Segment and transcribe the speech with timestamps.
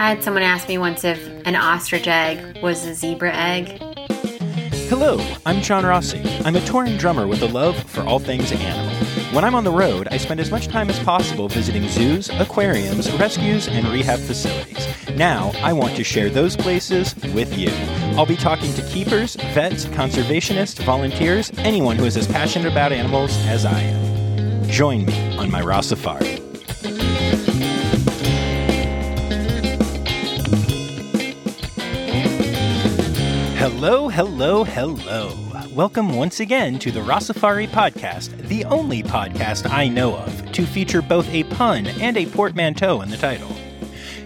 [0.00, 3.80] I had someone ask me once if an ostrich egg was a zebra egg.
[4.88, 6.20] Hello, I'm John Rossi.
[6.44, 8.92] I'm a touring drummer with a love for all things animal.
[9.32, 13.10] When I'm on the road, I spend as much time as possible visiting zoos, aquariums,
[13.14, 14.86] rescues, and rehab facilities.
[15.16, 17.70] Now, I want to share those places with you.
[18.16, 23.36] I'll be talking to keepers, vets, conservationists, volunteers, anyone who is as passionate about animals
[23.46, 24.68] as I am.
[24.68, 25.82] Join me on my Raw.
[33.86, 35.36] Hello, hello, hello.
[35.74, 41.02] Welcome once again to the Rossafari podcast, the only podcast I know of to feature
[41.02, 43.54] both a pun and a portmanteau in the title.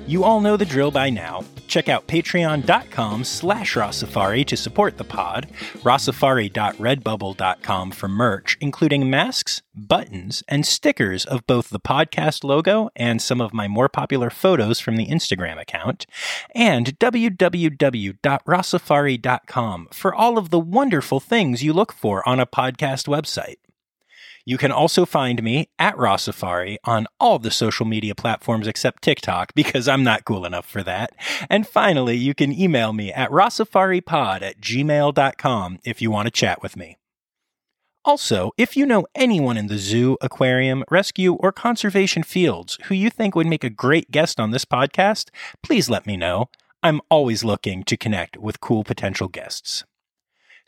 [0.06, 1.38] You all know the drill by now.
[1.68, 5.48] Check out patreon.com slash Rossafari to support the pod,
[5.82, 13.41] rossafari.redbubble.com for merch, including masks, buttons, and stickers of both the podcast logo and some
[13.41, 16.06] of my more popular photos from the Instagram account,
[16.55, 23.58] and www.rossafari.com for all of the wonderful things you look for on a podcast website.
[24.44, 29.55] You can also find me at Rossafari on all the social media platforms except TikTok
[29.55, 31.12] because I'm not cool enough for that.
[31.50, 36.62] And finally, you can email me at rossafaripod at gmail.com if you want to chat
[36.62, 36.97] with me.
[38.05, 43.11] Also, if you know anyone in the zoo, aquarium, rescue, or conservation fields who you
[43.11, 45.28] think would make a great guest on this podcast,
[45.62, 46.48] please let me know.
[46.83, 49.84] I'm always looking to connect with cool potential guests.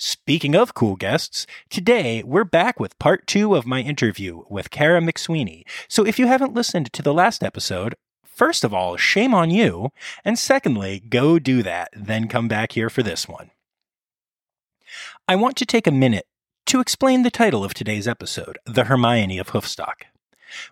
[0.03, 4.98] Speaking of cool guests, today we're back with part two of my interview with Kara
[4.98, 5.65] McSweeney.
[5.89, 9.91] So if you haven't listened to the last episode, first of all, shame on you.
[10.25, 13.51] And secondly, go do that, then come back here for this one.
[15.28, 16.25] I want to take a minute
[16.65, 20.05] to explain the title of today's episode, The Hermione of Hoofstock.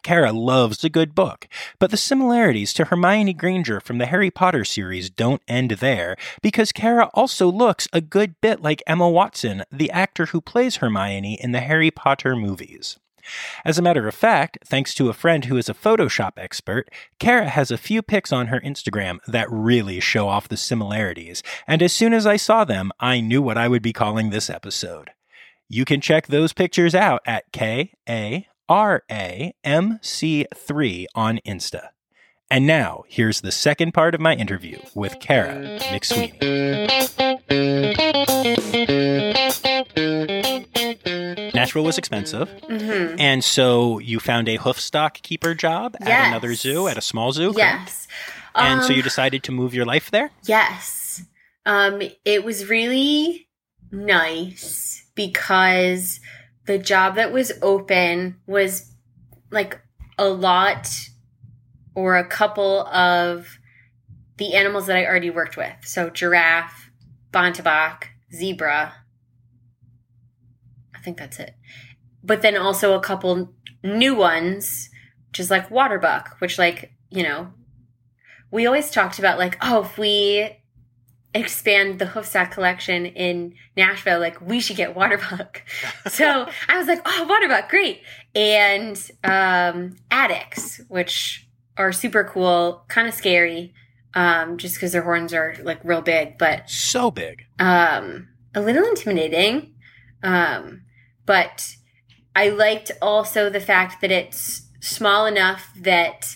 [0.03, 1.49] Kara loves a good book,
[1.79, 6.73] but the similarities to Hermione Granger from the Harry Potter series don't end there, because
[6.73, 11.53] Kara also looks a good bit like Emma Watson, the actor who plays Hermione in
[11.53, 12.99] the Harry Potter movies.
[13.63, 17.49] As a matter of fact, thanks to a friend who is a Photoshop expert, Kara
[17.49, 21.93] has a few pics on her Instagram that really show off the similarities, and as
[21.93, 25.11] soon as I saw them, I knew what I would be calling this episode.
[25.69, 29.57] You can check those pictures out at K A RAMC3
[31.15, 31.89] on Insta.
[32.51, 36.89] And now, here's the second part of my interview with Kara McSweeney.
[41.55, 42.49] Nashville was expensive.
[42.69, 43.17] Mm-hmm.
[43.19, 47.53] And so you found a hoofstock keeper job at another zoo, at a small zoo?
[47.57, 48.09] Yes.
[48.55, 50.31] And so Um, you decided to move your life there?
[50.45, 51.23] Yes.
[51.67, 53.49] Um, it was really
[53.91, 56.21] nice because
[56.69, 58.93] the job that was open was
[59.51, 59.81] like
[60.19, 60.87] a lot
[61.95, 63.59] or a couple of
[64.37, 65.73] the animals that I already worked with.
[65.85, 66.91] So giraffe,
[67.33, 68.93] bontebok, zebra.
[70.95, 71.55] I think that's it.
[72.23, 74.91] But then also a couple new ones,
[75.31, 77.49] which is like waterbuck, which like, you know,
[78.51, 80.51] we always talked about like, oh, if we
[81.35, 85.63] expand the hoofstock collection in Nashville, like we should get Waterbuck.
[86.09, 88.03] so I was like, oh, Waterbuck, great.
[88.35, 91.47] And um, addax, which
[91.77, 93.73] are super cool, kind of scary,
[94.15, 97.45] um, just because their horns are like real big, but So big.
[97.59, 99.75] um, a little intimidating.
[100.23, 100.83] Um,
[101.27, 101.77] but
[102.35, 106.35] I liked also the fact that it's small enough that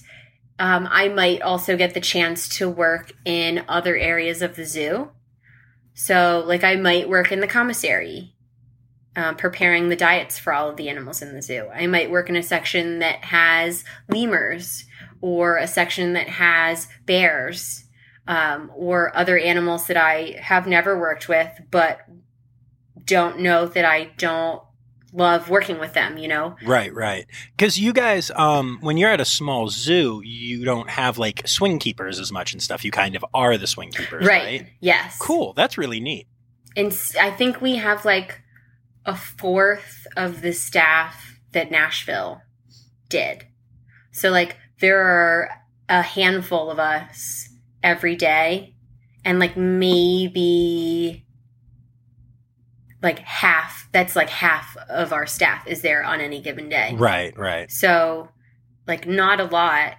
[0.58, 5.10] um, I might also get the chance to work in other areas of the zoo.
[5.94, 8.34] So, like, I might work in the commissary,
[9.16, 11.68] um, preparing the diets for all of the animals in the zoo.
[11.74, 14.84] I might work in a section that has lemurs
[15.20, 17.84] or a section that has bears
[18.26, 22.00] um, or other animals that I have never worked with, but
[23.04, 24.62] don't know that I don't
[25.12, 26.56] love working with them, you know?
[26.64, 27.26] Right, right.
[27.56, 31.78] Because you guys, um, when you're at a small zoo, you don't have like swing
[31.78, 32.84] keepers as much and stuff.
[32.84, 34.66] You kind of are the swing keepers, right?
[34.80, 35.18] Yes.
[35.18, 35.52] Cool.
[35.52, 36.26] That's really neat.
[36.76, 38.40] And I think we have like
[39.04, 42.40] a fourth of the staff that Nashville
[43.08, 43.46] did.
[44.12, 45.50] So, like, there are
[45.88, 47.48] a handful of us
[47.82, 48.74] every day,
[49.24, 51.26] and like maybe
[53.02, 56.94] like half that's like half of our staff is there on any given day.
[56.96, 57.70] Right, right.
[57.70, 58.28] So,
[58.86, 59.94] like, not a lot.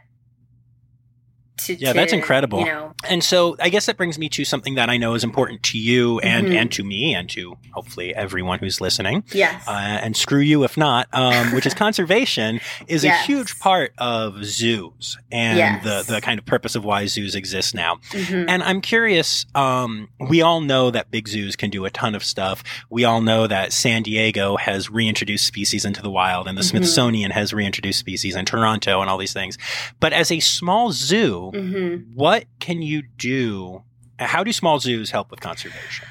[1.65, 2.59] To, Yeah, to, that's incredible.
[2.59, 5.23] You know, And so I guess that brings me to something that I know is
[5.23, 6.55] important to you and, Mhm.
[6.55, 9.23] and to me and to hopefully everyone who's listening.
[9.33, 13.23] yes, Uh, and screw you if not, um, which is conservation is Yes.
[13.23, 15.83] a huge part of zoos and Yes.
[15.83, 17.97] the, the kind of purpose of why zoos exist now.
[18.11, 18.45] Mhm.
[18.47, 22.23] And I'm curious, um, we all know that big zoos can do a ton of
[22.23, 22.63] stuff.
[22.89, 26.69] We all know that San Diego has reintroduced species into the wild and the Mhm.
[26.69, 29.57] Smithsonian has reintroduced species in Toronto and all these things.
[29.99, 32.13] But as a small zoo, Mhm.
[32.13, 33.83] what can you do?
[34.19, 36.07] How do small zoos help with conservation?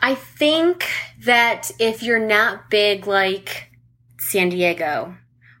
[0.00, 0.88] I think
[1.24, 3.70] that if you're not big like
[4.18, 5.16] San Diego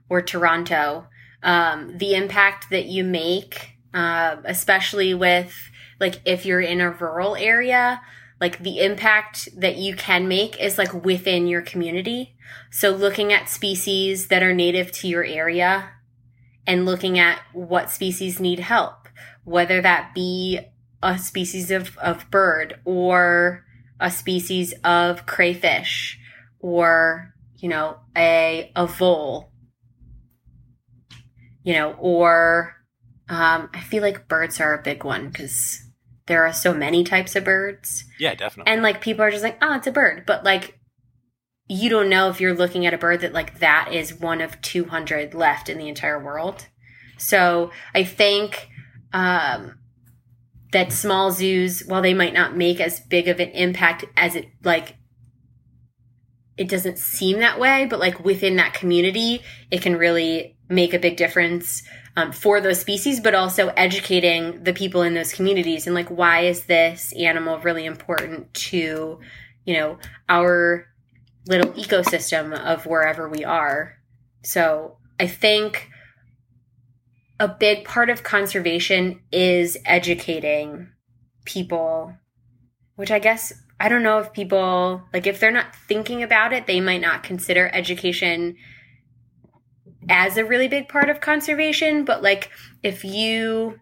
[0.08, 1.06] or Toronto,
[1.42, 5.54] um, the impact that you make, uh, especially with
[6.00, 8.00] like if you're in a rural area,
[8.40, 12.34] like the impact that you can make is like within your community.
[12.70, 15.90] So looking at species that are native to your area
[16.68, 19.08] and looking at what species need help,
[19.42, 20.60] whether that be
[21.02, 23.64] a species of, of bird or
[23.98, 26.18] a species of crayfish
[26.60, 29.50] or you know a a vole
[31.64, 32.76] you know or
[33.28, 35.80] um, i feel like birds are a big one because
[36.26, 38.72] there are so many types of birds Yeah, definitely.
[38.72, 40.77] and like people are just like oh it's a bird but like
[41.68, 44.60] you don't know if you're looking at a bird that like that is one of
[44.60, 46.66] 200 left in the entire world.
[47.18, 48.68] So i think
[49.12, 49.78] um
[50.72, 54.46] that small zoos while they might not make as big of an impact as it
[54.62, 54.96] like
[56.58, 59.40] it doesn't seem that way but like within that community
[59.70, 61.82] it can really make a big difference
[62.16, 65.86] um, for those species but also educating the people in those communities.
[65.86, 69.20] And like why is this animal really important to
[69.64, 69.98] you know
[70.28, 70.86] our
[71.46, 73.94] little ecosystem of wherever we are
[74.42, 75.88] so i think
[77.40, 80.88] a big part of conservation is educating
[81.44, 82.14] people,
[82.96, 86.66] which I guess I don't know if people like if they're not thinking about it,
[86.66, 88.56] they might not consider education
[90.08, 92.50] as a really big part of conservation, but like
[92.82, 93.76] if you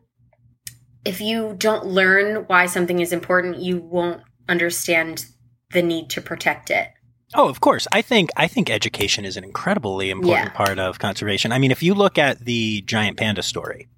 [1.04, 5.24] if you don't learn why something is important, you won't understand
[5.70, 6.88] the need to protect it.
[7.34, 7.86] Oh, of course.
[7.92, 10.56] I think I think education is an incredibly important Yeah.
[10.56, 11.52] part of conservation.
[11.52, 13.88] I mean, if you look at the giant panda story,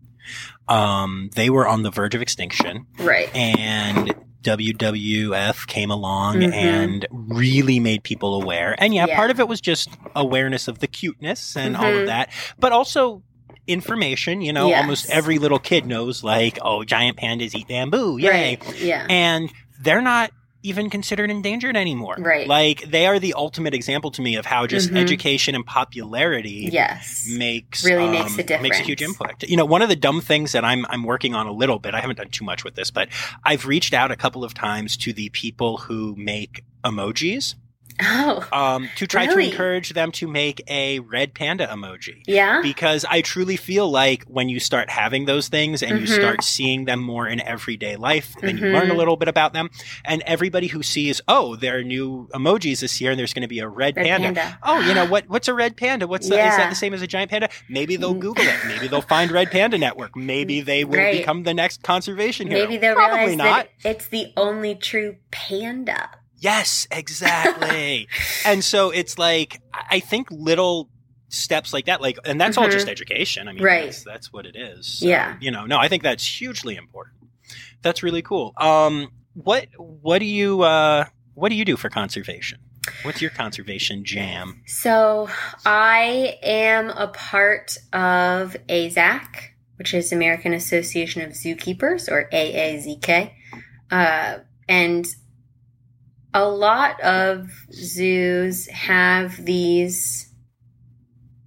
[0.66, 3.34] um, they were on the verge of extinction, Right.
[3.34, 6.52] and WWF came along Mhm.
[6.54, 8.74] and really made people aware.
[8.78, 9.16] And yeah, Yeah.
[9.16, 12.00] part of it was just awareness of the cuteness and all Mhm.
[12.02, 13.22] of that, but also
[13.66, 14.40] information.
[14.40, 14.80] You know, Yes.
[14.80, 18.30] almost every little kid knows, like, oh, giant pandas eat bamboo, yay!
[18.62, 18.80] Right.
[18.80, 19.06] Yeah.
[19.10, 20.30] and they're not
[20.62, 22.16] even considered endangered anymore.
[22.18, 22.46] Right.
[22.48, 24.98] Like they are the ultimate example to me of how just Mhm.
[24.98, 27.26] education and popularity yes.
[27.30, 28.62] makes Really makes a difference.
[28.62, 29.44] Makes a huge impact.
[29.48, 31.94] You know, one of the dumb things that I'm I'm working on a little bit.
[31.94, 33.08] I haven't done too much with this, but
[33.44, 37.54] I've reached out a couple of times to the people who make emojis
[38.00, 38.46] Oh.
[38.52, 39.44] um, to try Really?
[39.46, 42.60] to encourage them to make a red panda emoji Yeah.
[42.62, 46.14] because I truly feel like when you start having those things and you Mhm.
[46.14, 48.72] start seeing them more in everyday life, then you Mhm.
[48.74, 49.70] learn a little bit about them.
[50.04, 53.48] And everybody who sees, oh, there are new emojis this year and there's going to
[53.48, 54.40] be a red, Red panda.
[54.40, 54.58] panda.
[54.62, 55.28] Oh, you know what?
[55.28, 56.06] What's a red panda?
[56.06, 57.48] What's the, is that the same as a giant panda?
[57.68, 58.20] Maybe they'll Mm.
[58.20, 58.56] Google it.
[58.66, 60.16] Maybe they'll find Red Panda Network.
[60.16, 61.18] Maybe they will Right.
[61.18, 62.60] become the next conservation hero.
[62.60, 63.68] Maybe they'll Probably realize not.
[63.82, 66.10] that it's the only true panda.
[66.38, 68.08] Yes, exactly.
[68.46, 70.88] and so it's like I think little
[71.28, 72.72] steps like that, like, and that's all Mhm.
[72.72, 73.48] just education.
[73.48, 73.84] I mean, Right.
[73.86, 74.86] that's, that's what it is.
[74.86, 75.36] So, Yeah.
[75.40, 77.16] You know, no, I think that's hugely important.
[77.82, 78.54] That's really cool.
[78.56, 82.58] Um, what what do you uh, what do you do for conservation?
[83.02, 84.62] What's your conservation jam?
[84.66, 85.28] So
[85.66, 89.26] I am a part of AZAC,
[89.76, 93.30] which is American Association of Zookeepers, or AAZK.
[93.90, 95.06] Uh, and
[96.38, 100.32] a lot of zoos have these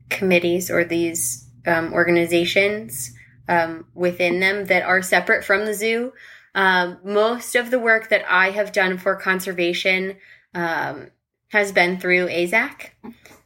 [0.10, 3.14] committees or these um, organizations
[3.48, 6.12] um, within them that are separate from the zoo.
[6.54, 10.18] Um, most of the work that I have done for conservation
[10.54, 11.12] um,
[11.52, 12.90] has been through AZAC,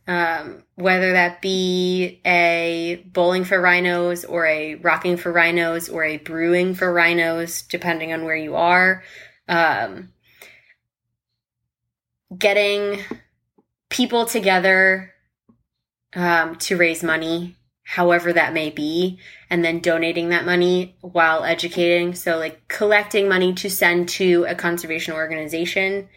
[0.08, 6.18] um, whether that be a bowling for rhinos or a rocking for rhinos or a
[6.18, 9.04] brewing for rhinos, depending on where you are.
[9.48, 10.10] Um,
[12.38, 13.00] getting
[13.90, 15.14] people together
[16.16, 22.16] um, to raise money, however that may be, and then donating that money while educating.
[22.16, 26.10] So, like collecting money to send to a conservation organization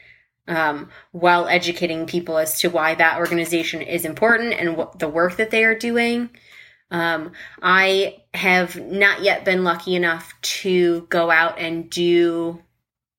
[0.48, 5.36] um, while educating people as to why that organization is important and what the work
[5.36, 6.30] that they are doing.
[6.90, 12.62] Um, I have not yet been lucky enough to go out and do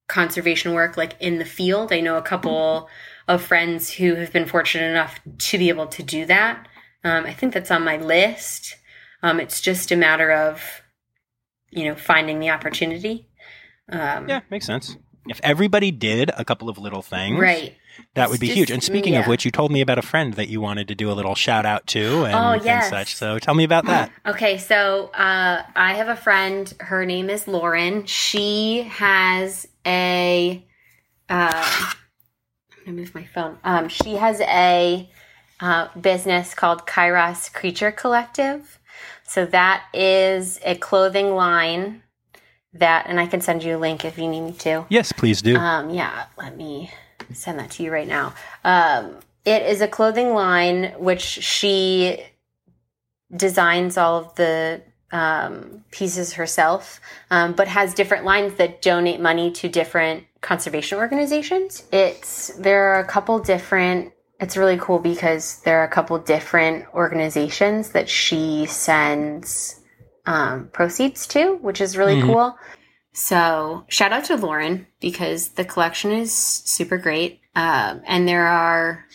[0.09, 1.93] conservation work like in the field.
[1.93, 2.89] I know a couple
[3.29, 6.67] of friends who have been fortunate enough to be able to do that.
[7.05, 8.75] Um, I think that's on my list.
[9.23, 10.81] Um, it's just a matter of,
[11.69, 13.27] you know, finding the opportunity.
[13.89, 14.97] Um, Yeah, makes sense.
[15.27, 17.75] If everybody did a couple of little things, Right.
[18.15, 18.71] that would be It's huge.
[18.71, 21.11] And speaking of which, you told me about a friend that you wanted to do
[21.11, 23.15] a little shout out to and, Oh, and such.
[23.15, 24.11] So tell me about that.
[24.25, 26.73] Okay, so uh, I have a friend.
[26.79, 28.05] Her name is Lauren.
[28.05, 30.65] She has a.
[31.27, 31.91] Uh,
[32.71, 33.57] I'm gonna move my phone.
[33.63, 35.09] Um, she has a
[35.59, 38.79] uh, business called Kairos Creature Collective.
[39.23, 42.03] So that is a clothing line
[42.73, 44.85] that, and I can send you a link if you need me to.
[44.89, 45.55] Yes, please do.
[45.57, 46.91] Um, yeah, let me
[47.33, 48.33] send that to you right now.
[48.63, 52.23] Um, it is a clothing line which she
[53.35, 54.81] designs all of the
[55.11, 56.99] um, pieces herself,
[57.31, 61.83] um, but has different lines that donate money to different conservation organizations.
[61.91, 64.13] It's there are a couple different.
[64.39, 69.81] It's really cool because there are a couple different organizations that she sends
[70.25, 72.25] um, proceeds to, which is really Mhm.
[72.27, 72.57] cool.
[73.13, 77.41] So shout out to Lauren because the collection is super great.
[77.55, 79.05] Um, and there are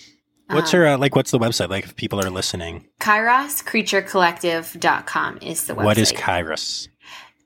[0.55, 1.69] what's um, her, uh, like, what's the website?
[1.69, 5.85] Like, if people are listening, KairosCreatureCollective.com is the website.
[5.85, 6.89] what is Kairos?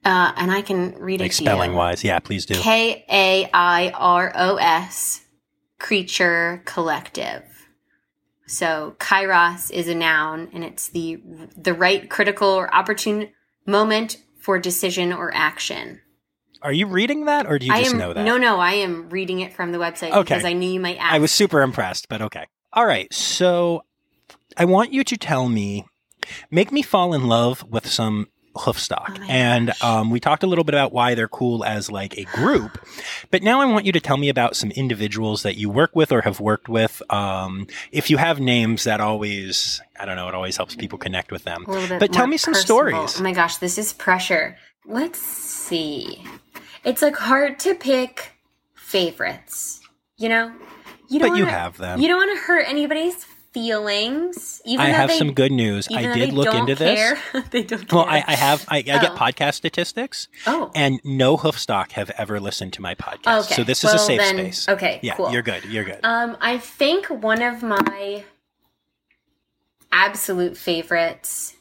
[0.05, 2.05] Uh, and I can read Like, it to spelling wise.
[2.05, 2.55] Yeah, please do.
[2.55, 5.21] K A I R O S
[5.79, 7.43] Creature Collective.
[8.47, 11.21] So Kairos is a noun, and it's the
[11.57, 13.29] the right critical or opportune
[13.67, 16.01] moment for decision or action.
[16.63, 18.25] Are you reading that or do you I just am know that?
[18.25, 18.59] no, no.
[18.59, 20.23] I am reading it from the website Okay.
[20.23, 21.13] because I knew you might ask.
[21.13, 22.47] I was super impressed, but okay.
[22.79, 23.13] All right.
[23.13, 23.83] So
[24.57, 25.85] I want you to tell me,
[26.49, 29.19] make me fall in love with some hoofstock.
[29.19, 32.23] Oh and um, we talked a little bit about why they're cool as like a
[32.27, 32.79] group,
[33.33, 36.13] but now I want you to tell me about some individuals that you work with
[36.13, 37.03] or have worked with.
[37.11, 41.33] Um, if you have names, that always, I don't know, it always helps people connect
[41.33, 41.65] with them.
[41.67, 43.09] a little bit But tell me some personable.
[43.09, 43.21] stories.
[43.21, 44.57] Oh my gosh, this is pressure.
[44.87, 46.23] Let's see.
[46.85, 48.35] It's like hard to pick
[48.77, 49.81] favorites.
[50.17, 50.53] You know,
[51.09, 52.01] you But you wanna- have them.
[52.01, 54.61] You don't want to hurt anybody's feelings.
[54.67, 55.89] Even I have they, some good news.
[55.91, 57.19] I did look don't into this.
[57.51, 57.89] they don't.
[57.89, 57.97] Care.
[57.99, 58.65] Well, I, I have.
[58.69, 59.17] I, I get Oh.
[59.17, 63.45] podcast statistics, Oh, and no hoofstock have ever listened to my podcast.
[63.47, 63.55] okay.
[63.55, 64.69] So this is a safe then- space.
[64.69, 65.33] Okay, Yeah, cool.
[65.33, 65.65] you're good.
[65.65, 66.01] You're good.
[66.03, 68.25] Um, I think one of my
[69.93, 71.57] absolute favorites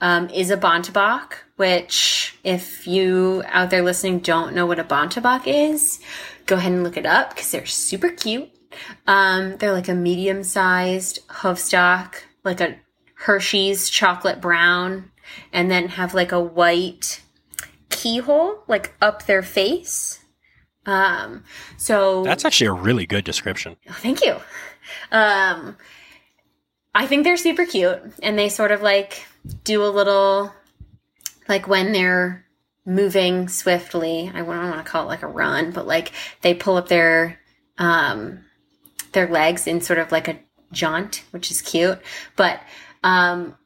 [0.00, 5.42] um, is a Bontebok, which, if you out there listening don't know what a Bontebok
[5.46, 6.00] is,
[6.46, 8.50] go ahead and look it up because they're super cute.
[9.06, 12.76] Um, they're like a medium sized hoofstock, like a
[13.14, 15.10] Hershey's chocolate brown,
[15.52, 17.22] and then have like a white
[17.90, 20.20] keyhole like up their face.
[20.86, 21.44] Um,
[21.76, 23.76] so That's actually a really good description.
[23.88, 24.36] Oh, thank you.
[25.12, 25.76] Um,
[26.94, 29.26] I think they're super cute, and they sort of like
[29.64, 30.52] do a little,
[31.48, 32.44] like when they're
[32.86, 34.30] moving swiftly.
[34.32, 37.38] I don't want to call it like a run, but like they pull up their
[37.78, 38.44] um,
[39.12, 40.38] their legs in sort of like a
[40.72, 41.98] jaunt, which is cute.
[42.36, 42.60] But
[43.02, 43.56] um,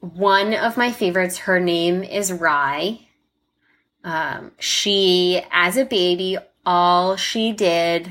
[0.00, 3.00] one of my favorites, her name is Rye.
[4.02, 8.10] Um, she, as a baby, all she did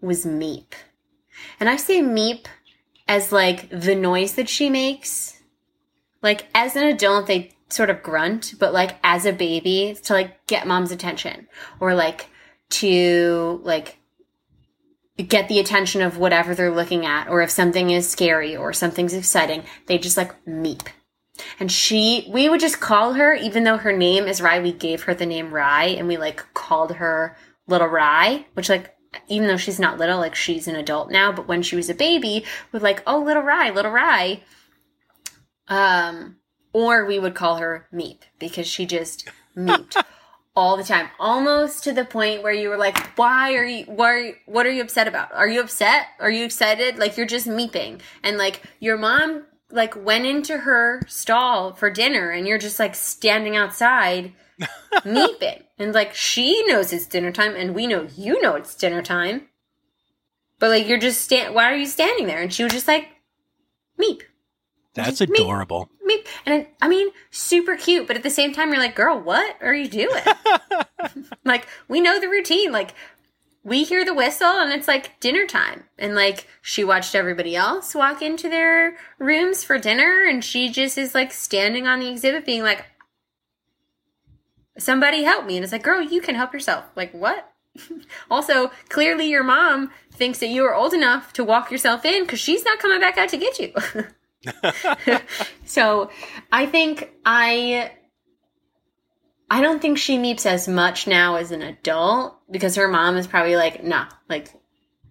[0.00, 0.72] was meep.
[1.58, 2.46] And I say meep
[3.08, 5.40] as like the noise that she makes.
[6.22, 10.46] Like as an adult, they sort of grunt, but like as a baby, to like
[10.46, 11.48] get mom's attention
[11.80, 12.28] or like
[12.70, 13.98] to like
[15.22, 19.14] get the attention of whatever they're looking at, or if something is scary or something's
[19.14, 20.88] exciting, they just like meep.
[21.58, 25.04] And she, we would just call her, even though her name is Rye, we gave
[25.04, 28.94] her the name Rye and we like called her Little Rye, which like,
[29.28, 31.94] even though she's not little, like she's an adult now, but when she was a
[31.94, 34.42] baby, we'd like, oh, Little Rye, Little Rye.
[35.68, 36.36] Um,
[36.72, 40.02] or we would call her Meep because she just meeped
[40.56, 43.84] all the time, almost to the point where you were like, "Why are you?
[43.86, 44.34] Why?
[44.46, 45.32] What are you upset about?
[45.32, 46.06] Are you upset?
[46.20, 46.98] Are you excited?
[46.98, 52.30] Like you're just meeping." And like your mom like went into her stall for dinner,
[52.30, 54.32] and you're just like standing outside
[55.04, 59.02] meeping, and like she knows it's dinner time, and we know you know it's dinner
[59.02, 59.48] time.
[60.60, 61.54] But like you're just stand.
[61.54, 62.40] Why are you standing there?
[62.40, 63.08] And she was just like,
[64.00, 64.22] meep
[64.94, 65.90] That's adorable.
[66.46, 69.74] And I mean, super cute, but at the same time, you're like, girl, what are
[69.74, 70.22] you doing?
[71.44, 72.72] like, we know the routine.
[72.72, 72.94] Like,
[73.64, 75.84] we hear the whistle and it's like dinner time.
[75.98, 80.98] And like she watched everybody else walk into their rooms for dinner and she just
[80.98, 82.84] is like standing on the exhibit being like,
[84.78, 85.56] somebody help me.
[85.56, 86.84] And it's like, girl, you can help yourself.
[86.94, 87.50] Like, what?
[88.30, 92.40] also, clearly your mom thinks that you are old enough to walk yourself in because
[92.40, 93.72] she's not coming back out to get you.
[95.64, 96.10] so
[96.52, 97.92] I think I
[99.50, 103.26] I don't think she meeps as much now as an adult because her mom is
[103.26, 104.48] probably like, nah, like,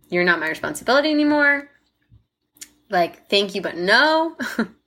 [0.10, 1.70] you're not my responsibility anymore.
[2.90, 4.36] Like, thank you, but no.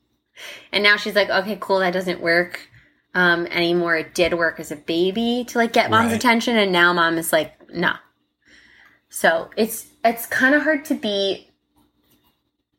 [0.73, 2.69] and now she's like, okay, cool, that doesn't work
[3.15, 3.97] um, anymore.
[3.97, 6.17] It did work as a baby to like get mom's right.
[6.17, 7.97] attention, and now mom is like, nah.
[9.09, 11.51] So it's it's kind of hard to be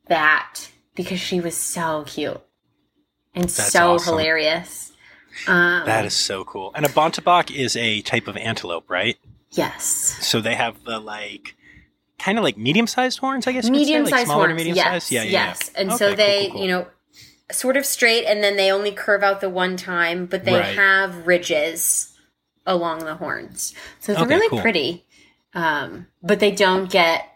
[0.06, 0.60] that
[0.98, 2.40] because she was so cute
[3.32, 4.14] and That's so awesome.
[4.14, 4.92] hilarious.
[5.46, 6.72] Um, that is so cool.
[6.74, 9.16] And a bontebok is a type of antelope, right?
[9.52, 9.84] Yes.
[9.84, 11.54] So they have the like
[12.18, 13.70] kind of like medium sized horns, I guess.
[13.70, 14.56] Medium sized like horns.
[14.56, 15.12] Medium yes.
[15.12, 15.70] Yeah, yeah, yes.
[15.72, 15.80] Yeah.
[15.80, 16.62] And okay, so they, cool, cool, cool.
[16.62, 16.86] you know,
[17.52, 20.74] sort of straight, and then they only curve out the one time, but they right.
[20.74, 22.12] have ridges
[22.66, 25.06] along the horns, so they're okay, really pretty.
[25.54, 27.26] Um, but they don't get,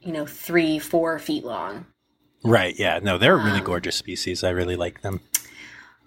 [0.00, 1.84] you know, three, four feet long.
[2.44, 2.74] Right.
[2.78, 2.98] Yeah.
[3.02, 4.42] No, they're a really um, gorgeous species.
[4.42, 5.20] I really like them.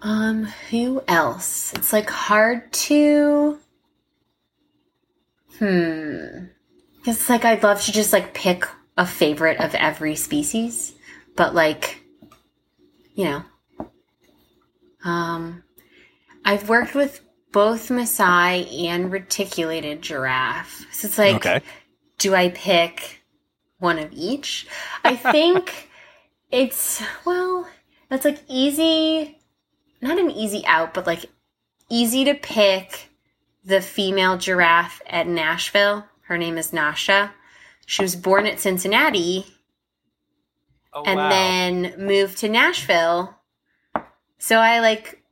[0.01, 1.73] Um, who else?
[1.73, 3.59] It's like hard to.
[5.57, 6.45] Hmm.
[7.05, 8.65] It's like I'd love to just like pick
[8.97, 10.93] a favorite of every species,
[11.35, 12.01] but like,
[13.13, 13.43] you know,
[15.03, 15.63] um,
[16.43, 20.85] I've worked with both Maasai and reticulated giraffe.
[20.91, 21.61] So it's like, okay.
[22.17, 23.23] do I pick
[23.79, 24.67] one of each?
[25.03, 25.89] I think
[26.55, 27.67] it's, well,
[28.09, 29.35] that's like easy
[30.05, 31.25] not an easy out, but like
[31.89, 33.09] easy to pick
[33.63, 36.05] the female giraffe at Nashville.
[36.21, 37.33] Her name is Nasha.
[37.85, 39.45] She was born at Cincinnati
[40.93, 41.29] oh, and wow.
[41.29, 43.35] then moved to Nashville.
[44.37, 45.23] So I like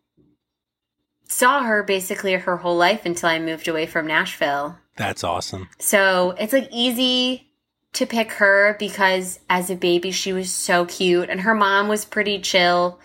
[1.28, 4.78] saw her basically her whole life until I moved away from Nashville.
[4.98, 5.70] That's awesome.
[5.80, 7.53] So it's like easy
[7.94, 12.06] to pick her because as a baby she was so cute and her mom was
[12.06, 13.00] pretty chill.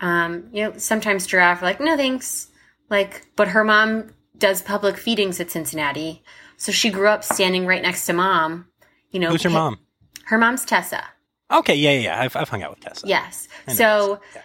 [0.00, 2.48] Um, you know, sometimes giraffe are like, no thanks.
[2.88, 6.22] Like, but her mom does public feedings at Cincinnati.
[6.56, 8.66] So she grew up standing right next to mom.
[9.10, 9.78] You know, who's her mom?
[10.24, 11.02] Her mom's Tessa.
[11.50, 12.20] Okay, yeah, yeah, yeah.
[12.20, 13.06] I've, I've hung out with Tessa.
[13.06, 13.48] Yes.
[13.68, 14.42] So yeah.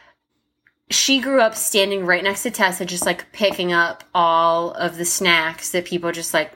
[0.89, 5.05] she grew up standing right next to Tessa, just like picking up all of the
[5.05, 6.51] snacks that people just like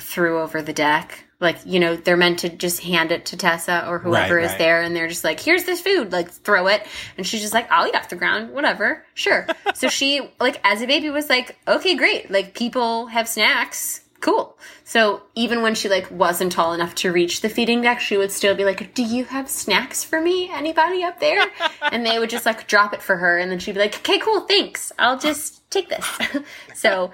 [0.00, 3.88] threw over the deck like you know they're meant to just hand it to tessa
[3.88, 4.58] or whoever right, is right.
[4.58, 6.86] there and they're just like here's this food like throw it.
[7.16, 9.46] And she's just like i'll eat off the ground whatever sure.
[9.74, 14.58] So she like as a baby was like okay great like people have snacks cool.
[14.82, 18.32] So even when she like wasn't tall enough to reach the feeding deck she would
[18.32, 20.50] still be like do you have snacks for me?
[20.52, 21.44] Anybody up there?
[21.90, 24.18] And they would just like drop it for her and then she'd be like okay
[24.18, 26.06] cool thanks i'll just take this.
[26.74, 27.10] So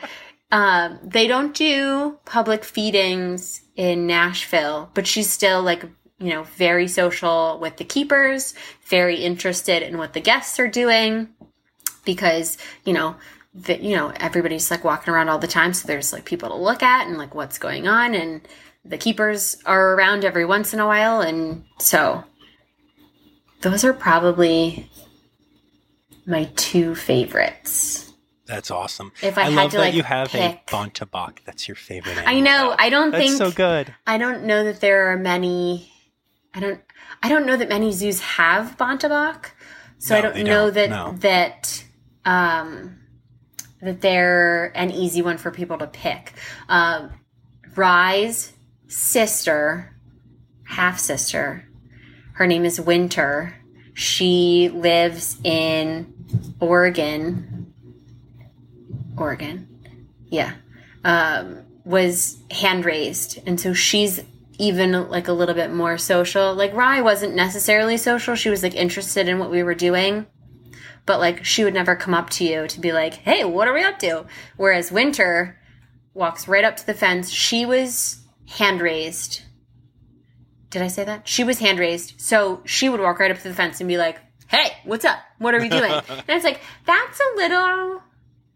[0.50, 5.82] um, they don't do public feedings in Nashville, but she's still like,
[6.18, 8.54] you know, very social with the keepers,
[8.86, 11.28] very interested in what the guests are doing
[12.04, 13.16] because, you know,
[13.68, 16.82] you know everybody's like walking around all the time so there's like people to look
[16.82, 18.46] at and like what's going on and
[18.84, 22.24] the keepers are around every once in a while and so
[23.60, 24.90] those are probably
[26.26, 28.03] my two favorites
[28.46, 29.12] that's awesome.
[29.22, 30.62] If I, I love to, that like, you have pick.
[30.68, 31.38] a bontebok.
[31.44, 32.18] That's your favorite.
[32.26, 32.74] I know.
[32.78, 33.94] I don't That's think so good.
[34.06, 35.90] I don't know that there are many.
[36.52, 36.80] I don't.
[37.22, 39.46] I don't know that many zoos have bontebok,
[39.98, 40.74] so no, I don't know don't.
[40.74, 41.12] that no.
[41.20, 41.84] that
[42.24, 42.98] um,
[43.80, 46.34] that they're an easy one for people to pick.
[46.68, 47.12] Um,
[47.74, 48.52] Rye's
[48.88, 49.96] sister,
[50.64, 51.66] half sister,
[52.34, 53.54] her name is Winter.
[53.94, 56.12] She lives in
[56.60, 57.53] Oregon
[59.16, 59.68] Oregon.
[60.28, 60.54] Yeah.
[61.04, 63.38] Um, was hand raised.
[63.46, 64.22] And so she's
[64.58, 66.54] even like a little bit more social.
[66.54, 68.34] Like Rye wasn't necessarily social.
[68.34, 70.26] She was like interested in what we were doing.
[71.06, 73.74] But like she would never come up to you to be like, hey, what are
[73.74, 74.26] we up to?
[74.56, 75.58] Whereas Winter
[76.14, 77.30] walks right up to the fence.
[77.30, 79.42] She was hand raised.
[80.70, 81.28] Did I say that?
[81.28, 82.20] She was hand raised.
[82.20, 85.18] So she would walk right up to the fence and be like, hey, what's up?
[85.38, 85.92] What are we doing?
[86.08, 88.02] and it's like, that's a little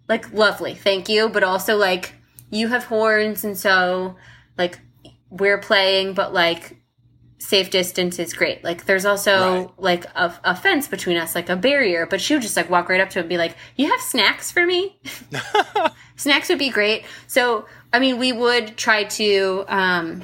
[0.09, 2.15] like lovely, thank you, but also like
[2.51, 4.17] you have horns and so
[4.57, 4.81] like
[5.31, 6.77] we're playing, but like
[7.39, 8.65] safe distance is great.
[8.65, 9.71] Like there's also Right.
[9.79, 12.89] like a, a fence between us, like a barrier, but she would just like walk
[12.89, 15.01] right up to him and be like, "You have snacks for me?"
[16.17, 17.05] snacks would be great.
[17.27, 19.65] So I mean, we would try to.
[19.69, 20.23] Um,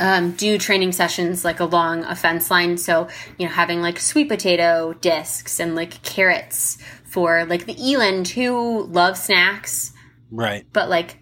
[0.00, 2.78] um, do training sessions like along a fence line.
[2.78, 3.06] So,
[3.38, 8.84] you know, having like sweet potato discs and like carrots for like the eland who
[8.84, 9.92] love snacks,
[10.30, 10.66] Right.
[10.72, 11.18] but like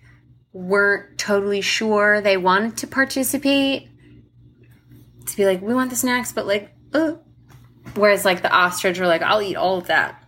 [0.52, 3.88] weren't totally sure they wanted to participate.
[5.26, 7.20] To be like, we want the snacks, but like, oh.
[7.94, 10.22] Whereas like the ostrich were like, I'll eat all of that.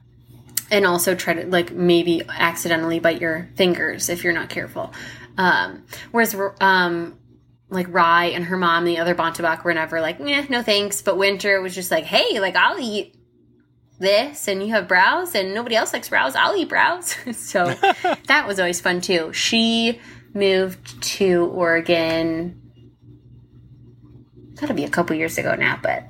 [0.70, 4.92] And also try to like maybe accidentally bite your fingers if you're not careful.
[5.38, 7.18] Um, whereas um,
[7.70, 11.00] like Rye and her mom, the other Bontebok, were never like, eh, no thanks.
[11.00, 13.14] But Winter was just like, hey, like I'll eat
[13.98, 16.34] this, and you have browse and nobody else likes browse.
[16.34, 17.16] I'll eat browse.
[17.37, 17.66] so
[18.26, 19.32] that was always fun too.
[19.32, 20.00] She
[20.34, 22.61] moved to Oregon.
[24.61, 26.04] Gotta be a couple years ago now, but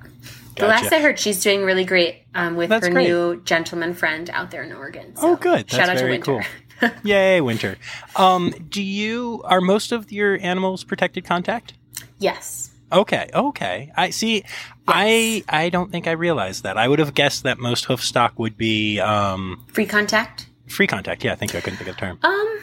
[0.57, 3.09] the last I heard, she's doing really great um, with That's her great.
[3.09, 5.14] new gentleman friend out there in Oregon.
[5.16, 5.70] So Oh, good.
[5.70, 6.42] shout out to Winter.
[6.81, 6.90] cool.
[7.05, 7.77] Yay, winter.
[8.16, 11.74] Um, do you are most of your animals protected contact?
[12.18, 12.70] yes.
[12.90, 13.92] Okay, okay.
[13.98, 14.44] I see.
[14.88, 16.77] I I don't think I realized that.
[16.79, 20.48] I would have guessed that most hoof stock would be um, Free contact.
[20.66, 21.24] free contact.
[21.24, 21.59] Yeah, thank you.
[21.59, 22.18] I couldn't think of the term.
[22.22, 22.59] Um,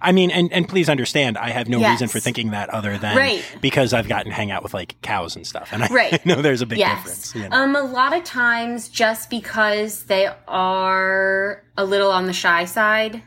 [0.00, 1.92] I mean, and, and please understand, I have no Yes.
[1.92, 3.42] reason for thinking that other than Right.
[3.62, 6.26] because I've gotten hang out with like cows and stuff, and I Right.
[6.26, 6.98] know there's a big yes.
[6.98, 7.34] difference.
[7.34, 7.56] You know?
[7.56, 13.22] Um, a lot of times, just because they are a little on the shy side,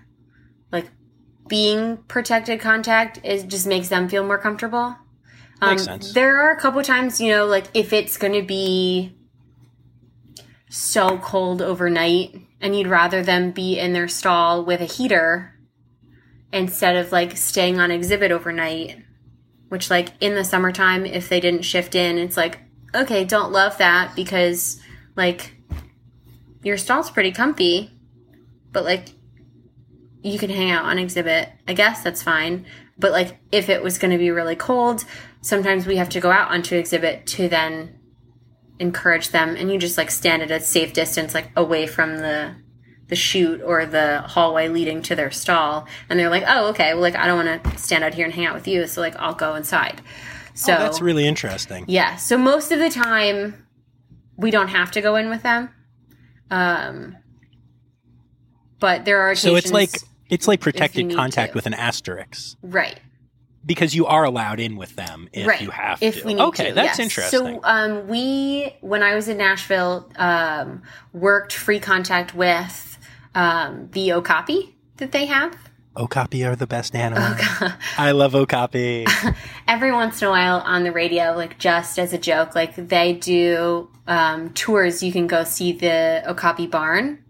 [0.72, 0.86] like
[1.48, 4.96] being protected contact it just makes them feel more comfortable.
[5.62, 6.14] Um, Makes sense.
[6.14, 9.16] There are a couple times, you know, like if it's going to be
[10.70, 15.56] so cold overnight and you'd rather them be in their stall with a heater
[16.54, 19.04] instead of like staying on exhibit overnight,
[19.70, 22.60] which like in the summertime, if they didn't shift in, it's like,
[22.96, 24.82] okay, don't love that because
[25.16, 25.56] like
[26.64, 27.92] your stall's pretty comfy,
[28.72, 29.10] but like
[30.22, 31.50] you can hang out on exhibit.
[31.68, 32.66] I guess that's fine.
[32.98, 35.06] But like if it was going to be really cold,
[35.42, 38.00] sometimes we have to go out onto exhibit to then
[38.80, 42.56] encourage them and you just like stand at a safe distance like away from the
[43.08, 47.02] the chute or the hallway leading to their stall and they're like oh okay well
[47.02, 49.16] like i don't want to stand out here and hang out with you so like
[49.18, 50.02] i'll go inside
[50.60, 51.86] so oh, that's really interesting.
[51.88, 52.18] yeah.
[52.18, 53.66] So most of the time,
[54.36, 55.70] we don't have to go in with them.
[56.52, 57.16] Um,
[58.80, 59.92] but there are So it's like
[60.30, 61.58] it's like protected contact to.
[61.58, 63.00] with an asterisk right,
[63.66, 65.62] because you are allowed in with them if right.
[65.62, 66.26] you have if to.
[66.26, 67.00] we need okay, to, that's yes.
[67.00, 67.40] interesting.
[67.40, 70.82] So um, we, when I was in Nashville, um,
[71.14, 72.98] worked free contact with
[73.36, 75.58] um, the Okapi that they have.
[75.98, 77.40] Okapi are the best animals.
[77.62, 79.06] Oh, I love Okapi.
[79.68, 83.14] every once in a while on the radio, like just as a joke, like they
[83.14, 85.04] do um, tours.
[85.04, 87.24] You can go see the Okapi barn.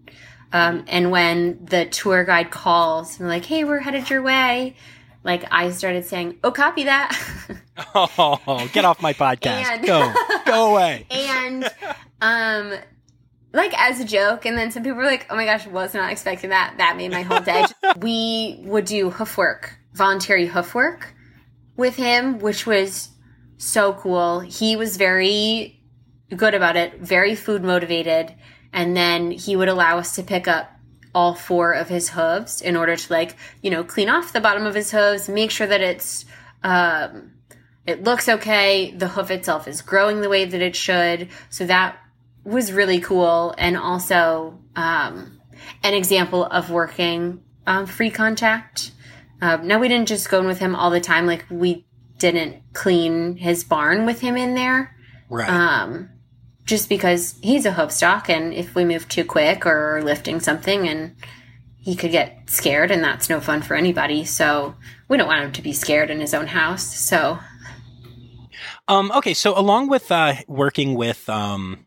[0.52, 4.76] Um, and when the tour guide calls and like, hey, we're headed your way,
[5.24, 7.18] like I started saying, oh, copy that.
[7.96, 9.66] oh, get off my podcast.
[9.66, 10.14] And- go.
[10.46, 11.06] Go away.
[11.12, 11.70] and
[12.22, 12.74] um,
[13.54, 14.46] like as a joke.
[14.46, 16.76] And then some people were like, oh my gosh, was not expecting that.
[16.78, 17.66] That made my whole day.
[17.98, 21.14] we would do hoof work, voluntary hoof work
[21.76, 23.10] with him, which was
[23.58, 24.40] so cool.
[24.40, 25.82] He was very
[26.36, 28.34] good about it, very food motivated.
[28.72, 30.72] And then he would allow us to pick up
[31.14, 34.66] all four of his hooves in order to like, you know, clean off the bottom
[34.66, 36.26] of his hooves, make sure that it's,
[36.64, 37.32] um,
[37.86, 38.92] it looks okay.
[38.92, 41.30] The hoof itself is growing the way that it should.
[41.50, 41.98] So that
[42.44, 43.56] was really cool.
[43.58, 45.40] And also, um,
[45.84, 48.92] an example of working, um, free contact.
[49.42, 51.26] Um, now we didn't just go in with him all the time.
[51.26, 51.86] Like we
[52.18, 54.96] didn't clean his barn with him in there
[55.30, 56.10] Right.
[56.66, 61.16] Just because he's a hoofstock and if we move too quick or lifting something, and
[61.78, 64.26] he could get scared, and that's no fun for anybody.
[64.26, 64.76] So
[65.08, 66.84] we don't want him to be scared in his own house.
[66.84, 67.40] So
[68.90, 71.86] um, okay, so along with uh, working with um,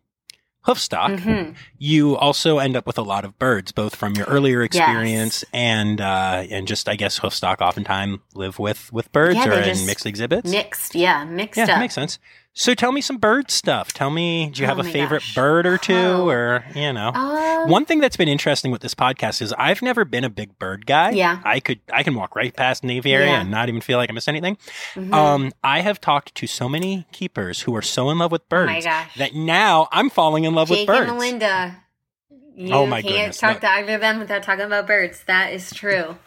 [0.64, 1.56] hoofstock, mhm.
[1.76, 6.00] you also end up with a lot of birds, both from your earlier experience and
[6.00, 10.06] uh, and just I guess hoofstock oftentimes live with with birds Yeah, or in mixed
[10.06, 10.48] exhibits.
[10.48, 11.80] mixed, yeah, mixed yeah, up.
[11.80, 12.20] makes sense.
[12.54, 13.94] So tell me some bird stuff.
[13.94, 15.34] Tell me, do you have Oh a favorite gosh.
[15.34, 16.28] bird or two, Oh.
[16.28, 17.08] or you know?
[17.08, 20.58] Um, One thing that's been interesting with this podcast is I've never been a big
[20.58, 21.12] bird guy.
[21.12, 21.40] Yeah.
[21.44, 23.40] I could I can walk right past an aviary Yeah.
[23.40, 24.58] and not even feel like I missed anything.
[24.94, 25.14] mhm.
[25.14, 28.46] Um, I have talked to so many keepers who are so in love with oh
[28.50, 31.08] birds gosh, that now I'm falling in love Jake with birds.
[31.10, 31.76] and Melinda.
[32.54, 33.68] You Oh my can't goodness, talk no.
[33.68, 35.24] to either of them without talking about birds.
[35.24, 36.18] That is true.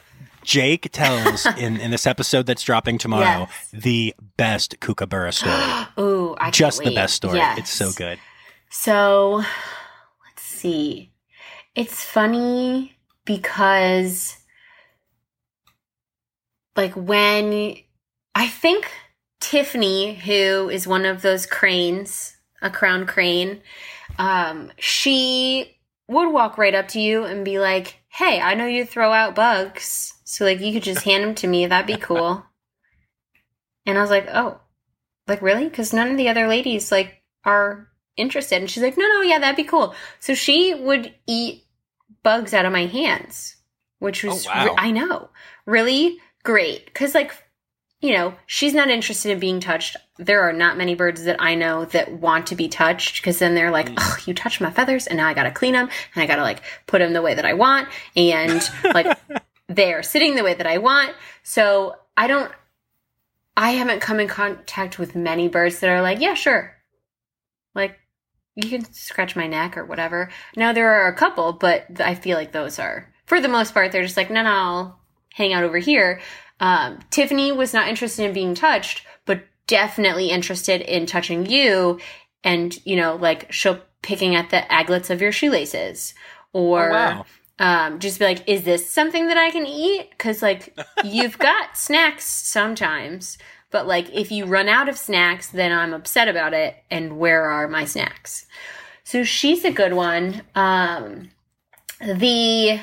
[0.46, 3.70] Jake tells in, in this episode that's dropping tomorrow Yes.
[3.74, 5.86] the best kookaburra story.
[6.00, 7.38] Ooh, I Just the best story.
[7.40, 7.60] Yes.
[7.60, 8.20] It's so good.
[8.70, 9.44] So
[10.28, 11.12] let's see.
[11.76, 14.38] It's funny because
[16.76, 17.78] like when
[18.34, 18.90] I think
[19.40, 23.62] Tiffany, who is one of those cranes, a crown crane,
[24.18, 25.78] um, she
[26.08, 29.36] would walk right up to you and be like, Hey, I know you throw out
[29.36, 30.14] bugs.
[30.26, 31.66] So like you could just hand them to me.
[31.66, 32.44] That'd be cool.
[33.88, 34.60] And I was like, Oh,
[35.28, 35.66] like really?
[35.70, 38.60] Because none of the other ladies like are interested.
[38.60, 39.94] And she's like, no, no, yeah, that'd be cool.
[40.20, 41.64] So she would eat
[42.24, 43.56] bugs out of my hands,
[44.00, 44.66] which oh, was, Oh, wow.
[44.66, 45.30] re- I know,
[45.66, 46.86] really great.
[46.86, 47.32] Because, like,
[48.02, 49.96] you know, she's not interested in being touched.
[50.18, 53.56] There are not many birds that I know that want to be touched because then
[53.56, 56.24] they're like, oh, you touched my feathers and now I got to clean them and
[56.24, 57.90] I got to, like, put them the way that I want.
[58.16, 59.18] And, like,
[59.68, 61.16] they're sitting the way that I want.
[61.44, 62.52] So I don't,
[63.58, 66.76] I haven't come in contact with many birds that are like, yeah, sure.
[67.74, 67.98] Like,
[68.56, 70.30] you can scratch my neck or whatever.
[70.56, 73.92] Now, there are a couple, but I feel like those are, for the most part,
[73.92, 75.00] they're just like, no, no, I'll
[75.34, 76.22] hang out over here.
[76.60, 82.00] Um, Tiffany was not interested in being touched, but definitely interested in touching you
[82.44, 86.14] and, you know, like she'll picking at the aglets of your shoelaces
[86.54, 87.26] or Oh, wow.
[87.60, 90.10] Um, just be like, is this something that I can eat?
[90.12, 93.38] Because like you've got snacks sometimes,
[93.72, 96.76] but like if you run out of snacks, then I'm upset about it.
[96.92, 98.46] And where are my snacks?
[99.04, 100.42] So she's a good one.
[100.56, 101.30] Um,
[102.00, 102.80] the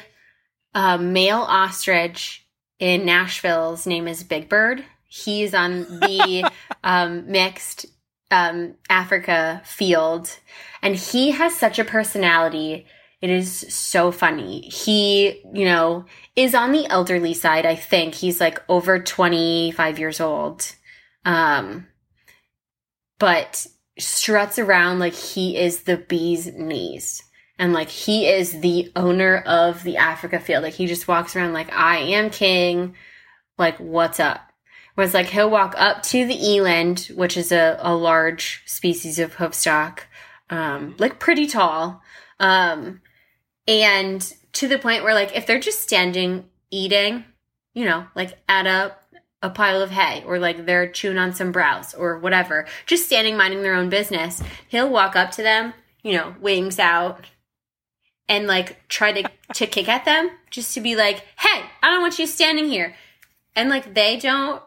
[0.75, 2.47] uh, male ostrich
[2.79, 4.85] in Nashville's name is Big Bird.
[5.07, 6.51] He's on the
[6.85, 7.87] um, mixed
[8.31, 10.39] um, Africa field,
[10.81, 12.87] and he has such a personality.
[13.23, 14.63] It is so funny.
[14.63, 18.15] He, you know, is on the elderly side, I think.
[18.15, 20.75] He's like over 25 years old.
[21.25, 21.87] Um,
[23.21, 23.65] but
[23.97, 27.23] struts around like he is the bee's knees.
[27.61, 30.65] And like he is the owner of the Africa field.
[30.65, 32.97] Like he just walks around like, I am king.
[33.57, 34.41] Like, what's up?
[34.97, 39.37] Whereas like he'll walk up to the eland, which is a, a large species of
[39.37, 40.01] hoofstock,
[40.51, 42.03] um, like pretty tall.
[42.41, 43.01] Um,
[43.67, 47.25] and to the point where like if they're just standing eating,
[47.75, 48.95] you know, like at a
[49.45, 53.37] a pile of hay or like they're chewing on some browse or whatever, just standing
[53.37, 57.25] minding their own business, he'll walk up to them, you know, wings out
[58.29, 62.01] and like try to to kick at them just to be like, "Hey, I don't
[62.01, 62.95] want you standing here."
[63.55, 64.63] And like they don't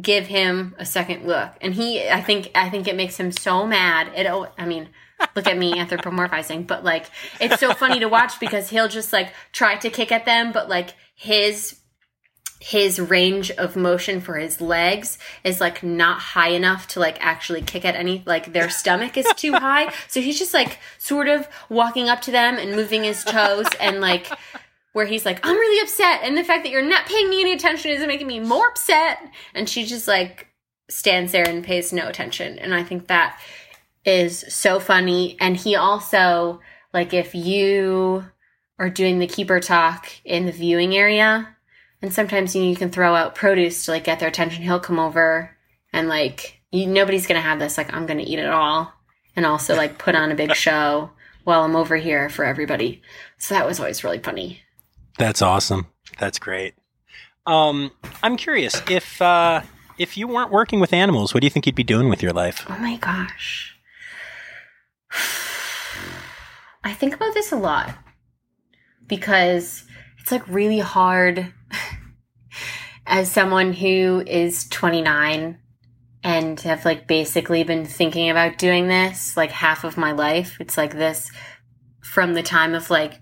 [0.00, 1.50] give him a second look.
[1.60, 4.12] And he I think I think it makes him so mad.
[4.14, 4.26] It
[4.58, 4.88] I mean,
[5.34, 7.06] look at me anthropomorphizing, but like
[7.40, 10.68] it's so funny to watch because he'll just like try to kick at them, but
[10.68, 11.78] like his
[12.60, 17.62] his range of motion for his legs is like not high enough to like actually
[17.62, 19.92] kick at any like their stomach is too high.
[20.08, 24.00] So he's just like sort of walking up to them and moving his toes and
[24.00, 24.28] like
[24.92, 27.52] where he's like i'm really upset and the fact that you're not paying me any
[27.52, 29.18] attention is making me more upset.
[29.54, 30.48] And she just like
[30.90, 32.58] stands there and pays no attention.
[32.58, 33.40] And i think that
[34.08, 36.60] is so funny and he also
[36.92, 38.24] like if you
[38.78, 41.56] are doing the keeper talk in the viewing area
[42.00, 44.62] and sometimes you, know, you can throw out produce to like get their attention.
[44.62, 45.56] He'll come over
[45.92, 47.78] and like you, nobody's gonna have this.
[47.78, 48.92] Like I'm gonna eat it all,
[49.36, 51.10] and also like put on a big show
[51.44, 53.02] while I'm over here for everybody.
[53.38, 54.60] So that was always really funny.
[55.18, 55.86] That's awesome.
[56.18, 56.74] That's great.
[57.46, 57.90] Um,
[58.22, 59.62] I'm curious if uh,
[59.98, 62.32] if you weren't working with animals, what do you think you'd be doing with your
[62.32, 62.64] life?
[62.68, 63.76] Oh my gosh,
[66.84, 67.94] I think about this a lot
[69.06, 69.84] because
[70.18, 71.52] it's like really hard
[73.06, 75.58] as someone who is 29
[76.24, 80.56] and have like basically been thinking about doing this like half of my life.
[80.60, 81.30] It's like this
[82.02, 83.20] from the time of like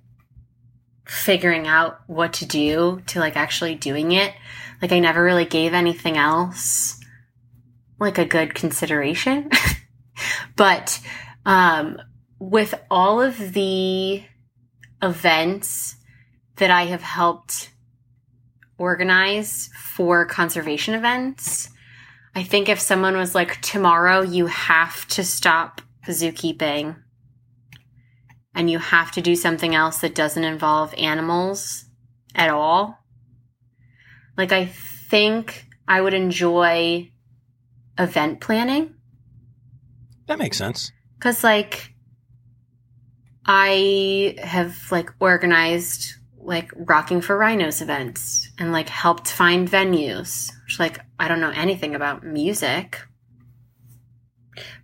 [1.07, 4.35] figuring out what to do to like actually doing it.
[4.83, 7.01] Like I never really gave anything else
[7.99, 9.51] like a good consideration.
[10.57, 11.01] but
[11.47, 11.99] um
[12.39, 14.23] with all of the
[15.03, 15.97] events
[16.57, 17.71] that I have helped
[18.79, 21.71] organize for conservation events.
[22.35, 26.97] I think if someone was like, tomorrow you have to stop zookeeping
[28.55, 31.87] and you have to do something else that doesn't involve animals
[32.35, 32.99] at all,
[34.37, 37.11] like, I think I would enjoy
[37.99, 38.95] event planning
[40.27, 40.93] That makes sense.
[41.19, 41.93] Because, like,
[43.47, 50.79] I have like organized like rocking for rhinos events and like helped find venues which
[50.79, 53.01] like i don't know anything about music.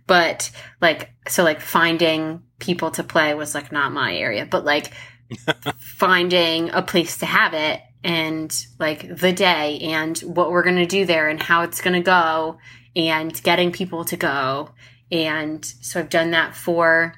[0.05, 4.91] But like so like finding people to play was like not my area but like
[5.77, 10.85] finding a place to have it and like the day and what we're going to
[10.85, 12.57] do there and how it's going to go
[12.97, 14.69] and getting people to go
[15.13, 17.13] and so I've done that for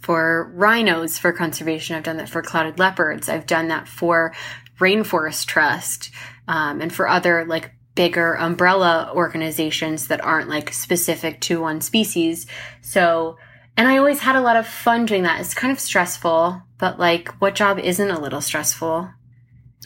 [0.00, 4.34] for rhinos for conservation I've done that for clouded leopards I've done that for
[4.78, 6.10] rainforest trust
[6.46, 12.46] um, and for other like bigger umbrella organizations that aren't like specific to one species
[12.82, 13.36] so
[13.76, 15.40] and I always had a lot of fun doing that.
[15.40, 19.10] It's kind of stressful, but like, what job isn't a little stressful?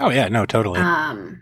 [0.01, 0.81] Oh yeah, no, totally.
[0.81, 1.41] Um,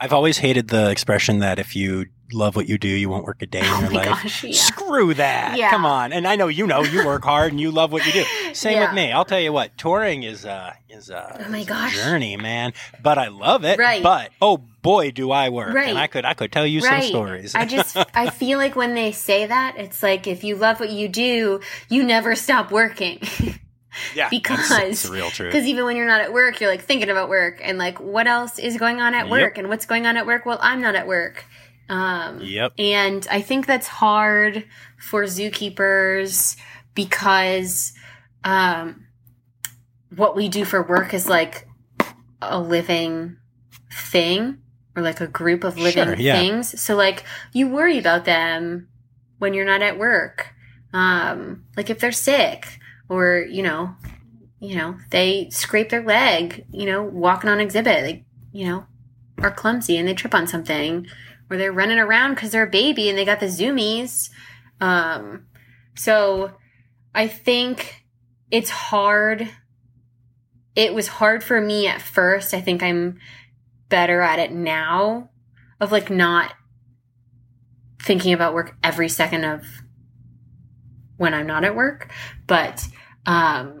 [0.00, 3.40] I've always hated the expression that if you love what you do, you won't work
[3.42, 4.06] a day in oh your my life.
[4.22, 4.52] gosh, yeah.
[4.52, 5.56] Screw that.
[5.56, 5.70] Yeah.
[5.70, 6.12] Come on.
[6.12, 8.24] And I know you know you work hard and you love what you do.
[8.54, 8.86] Same Yeah.
[8.86, 9.12] with me.
[9.12, 11.94] I'll tell you what, touring is uh is uh Oh my is a gosh.
[11.94, 12.72] journey, man.
[13.02, 13.78] But I love it.
[13.78, 14.02] Right.
[14.02, 15.74] But oh boy do I work.
[15.74, 15.88] Right.
[15.88, 17.54] And I could I could tell you some stories.
[17.54, 20.90] I just I feel like when they say that, it's like if you love what
[20.90, 23.20] you do, you never stop working.
[24.14, 24.28] yeah.
[24.30, 25.52] because- that's, the real truth.
[25.52, 28.26] Because even when you're not at work, you're like thinking about work and like what
[28.26, 29.30] else is going on at Yep.
[29.30, 31.44] work and what's going on at work while I'm not at work.
[31.88, 32.72] Um, Yep.
[32.78, 34.64] And I think that's hard
[34.98, 36.56] for zookeepers
[36.94, 37.92] because
[38.44, 39.06] um,
[40.14, 41.68] what we do for work is like
[42.42, 43.36] a living
[43.92, 44.58] thing
[44.94, 46.38] or like a group of living Sure, yeah.
[46.40, 46.80] things.
[46.80, 48.88] So, like, you worry about them
[49.38, 50.52] when you're not at work.
[50.92, 53.94] Um, like, if they're sick or, you know,
[54.58, 58.86] you know, they scrape their leg, you know, walking on exhibit, like, you know,
[59.38, 61.06] are clumsy and they trip on something
[61.50, 64.30] or they're running around because they're a baby and they got the zoomies.
[64.80, 65.46] Um,
[65.94, 66.52] so
[67.14, 68.04] I think
[68.50, 69.48] it's hard.
[70.74, 72.54] It was hard for me at first.
[72.54, 73.18] I think I'm
[73.88, 75.30] better at it now
[75.80, 76.52] of like not
[78.02, 79.64] thinking about work every second of
[81.16, 82.10] when I'm not at work.
[82.46, 82.86] But
[83.24, 83.75] um,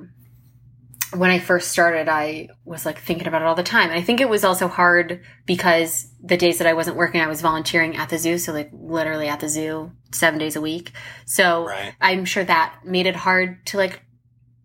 [1.14, 3.90] when I first started, I was like thinking about it all the time.
[3.90, 7.28] And I think it was also hard because the days that I wasn't working, I
[7.28, 8.38] was volunteering at the zoo.
[8.38, 10.92] So, like, literally at the zoo seven days a week.
[11.24, 11.94] So, Right.
[12.00, 14.02] I'm sure that made it hard to like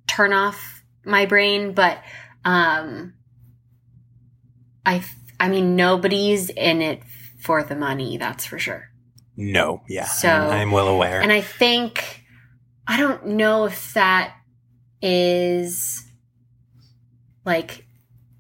[0.08, 1.74] turn off my brain.
[1.74, 2.00] But,
[2.44, 3.14] um,
[4.86, 5.04] I,
[5.40, 7.02] I mean, nobody's in it
[7.40, 8.88] for the money, that's for sure.
[9.38, 10.06] No, yeah.
[10.06, 11.22] So- I'm, I'm well aware.
[11.22, 12.24] And I think
[12.88, 14.36] I don't know if that
[15.02, 16.06] is
[17.46, 17.86] like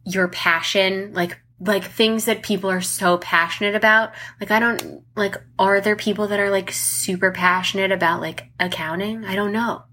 [0.05, 4.13] your passion, like like things that people are so passionate about.
[4.39, 9.25] Like I don't like are there people that are like super passionate about like accounting?
[9.25, 9.83] I don't know.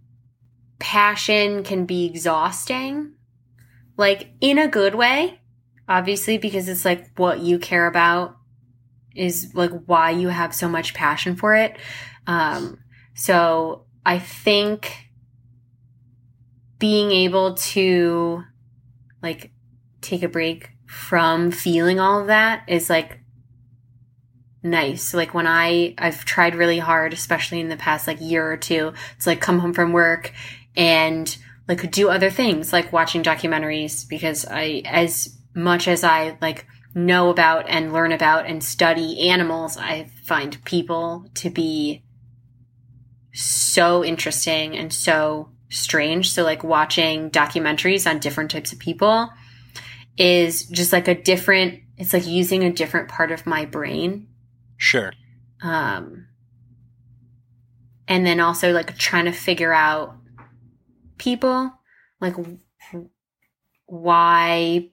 [0.78, 3.14] Passion can be exhausting.
[3.96, 5.40] Like in a good way,
[5.88, 8.36] obviously because it's like what you care about
[9.14, 11.76] is like why you have so much passion for it.
[12.26, 12.78] Um,
[13.14, 15.10] so I think
[16.78, 18.44] being able to
[19.22, 19.52] like
[20.00, 23.20] take a break from feeling all of that is like
[24.62, 25.14] nice.
[25.14, 28.92] Like when I I've tried really hard, especially in the past like year or two,
[29.20, 30.32] to like come home from work
[30.76, 36.66] and like do other things like watching documentaries because I as much as I like
[36.94, 42.02] know about and learn about and study animals, I find people to be
[43.32, 46.30] so interesting and so strange.
[46.32, 49.30] So like watching documentaries on different types of people
[50.16, 54.28] is just like a different it's like using a different part of my brain.
[54.76, 55.12] sure.
[55.62, 56.26] Um
[58.06, 60.16] and then also like trying to figure out
[61.18, 61.72] people
[62.20, 62.34] like
[63.86, 64.88] why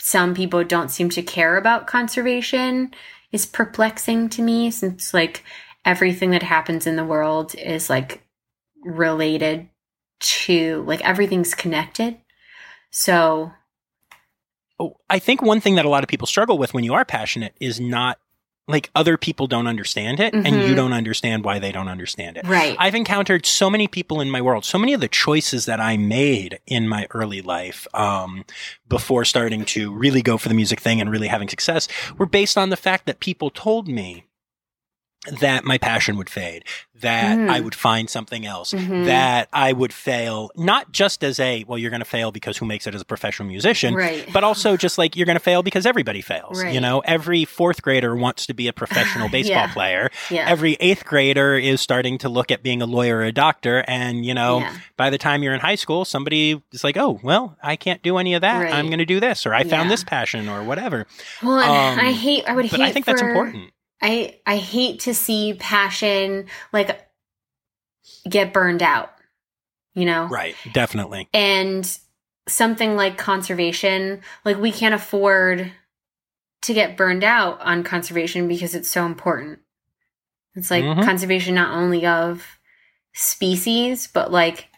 [0.00, 2.92] some people don't seem to care about conservation
[3.30, 5.44] is perplexing to me since like
[5.84, 8.22] everything that happens in the world is like
[8.84, 9.68] related
[10.22, 12.18] to like everything's connected.
[12.90, 13.52] So
[14.80, 17.04] Oh, I think one thing that a lot of people struggle with when you are
[17.04, 18.18] passionate is not
[18.68, 20.66] like other people don't understand it and Mhm.
[20.68, 22.46] you don't understand why they don't understand it.
[22.46, 22.76] right.
[22.78, 25.96] I've encountered so many people in my world, so many of the choices that I
[25.96, 28.44] made in my early life, um,
[28.88, 31.86] before starting to really go for the music thing and really having success
[32.18, 34.24] were based on the fact that people told me
[35.40, 36.64] that my passion would fade,
[37.00, 37.48] that Mm.
[37.48, 39.04] I would find something else, Mhm.
[39.06, 42.66] that I would fail, not just as a, well, you're going to fail because who
[42.66, 44.28] makes it as a professional musician, right.
[44.32, 46.62] but also just like you're going to fail because everybody fails.
[46.64, 49.72] You know, every fourth grader wants to be a professional baseball Yeah.
[49.72, 50.10] player.
[50.28, 50.44] yeah.
[50.48, 53.84] Every eighth grader is starting to look at being a lawyer or a doctor.
[53.86, 54.72] And, you know, Yeah.
[54.96, 58.18] by the time you're in high school, somebody is like, oh, well, I can't do
[58.18, 58.58] any of that.
[58.64, 58.74] Right.
[58.74, 61.06] I'm going to do this, or I found this passion, or whatever.
[61.42, 63.70] Well, um, I hate I would But hate I think that's important.
[64.02, 67.08] I I hate to see passion like
[68.28, 69.10] get burned out,
[69.94, 70.26] you know?
[70.26, 70.56] Right.
[70.72, 71.28] Definitely.
[71.32, 71.98] And
[72.48, 75.72] something like conservation, like we can't afford
[76.62, 79.60] to get burned out on conservation because it's so important.
[80.54, 81.04] It's like Mhm.
[81.04, 82.58] conservation not only of
[83.14, 84.68] species, but like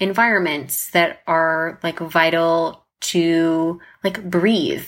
[0.00, 4.86] environments that are like vital to like breathe.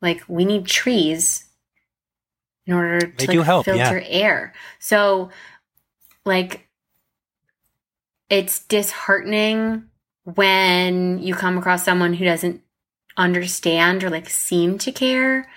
[0.00, 1.43] Like we need trees
[2.66, 4.52] in order to like, help, filter air.
[4.78, 5.30] So
[6.24, 6.66] like
[8.30, 9.84] it's disheartening
[10.24, 12.62] when you come across someone who doesn't
[13.16, 15.48] understand or like seem to care.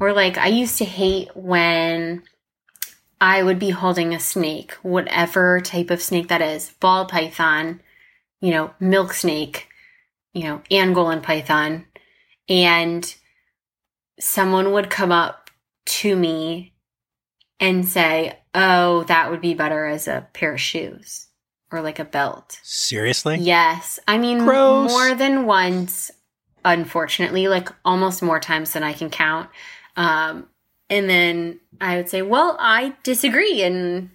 [0.00, 2.22] Or like I used to hate when
[3.20, 7.80] I would be holding a snake, whatever type of snake that is, ball python,
[8.40, 9.68] you know, milk snake,
[10.32, 11.86] you know, Angolan python,
[12.48, 13.14] and
[14.20, 15.47] someone would come up
[15.88, 16.74] to me
[17.60, 21.28] and say, "Oh, that would be better as a pair of shoes
[21.72, 23.38] or like a belt." Seriously?
[23.38, 23.98] Yes.
[24.06, 24.90] I mean, Gross.
[24.90, 26.10] more than once,
[26.64, 29.50] unfortunately, like almost more times than I can count.
[29.96, 30.48] Um,
[30.90, 33.62] and then I would say, well, I disagree.
[33.62, 34.10] And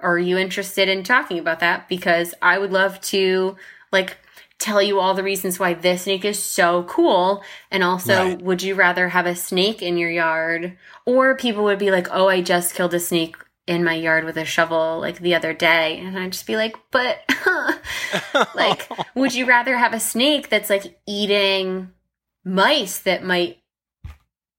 [0.00, 1.88] are you interested in talking about that?
[1.88, 3.56] Because I would love to,
[3.92, 4.16] like,
[4.62, 7.42] tell you all the reasons why this snake is so cool.
[7.70, 8.42] And also, Right.
[8.42, 10.76] would you rather have a snake in your yard?
[11.06, 13.36] Or people would be like, oh, I just killed a snake
[13.66, 15.98] in my yard with a shovel like the other day.
[15.98, 17.18] And I'd just be like, but
[18.54, 21.90] like would you rather have a snake that's like eating
[22.44, 23.58] mice that might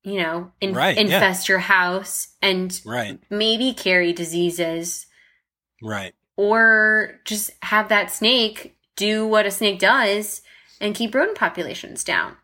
[0.03, 1.01] you know in- Right, yeah.
[1.03, 3.19] infest your house and right.
[3.29, 5.05] maybe carry diseases
[5.81, 6.13] Right.
[6.37, 10.41] or just have that snake do what a snake does
[10.81, 12.35] and keep rodent populations down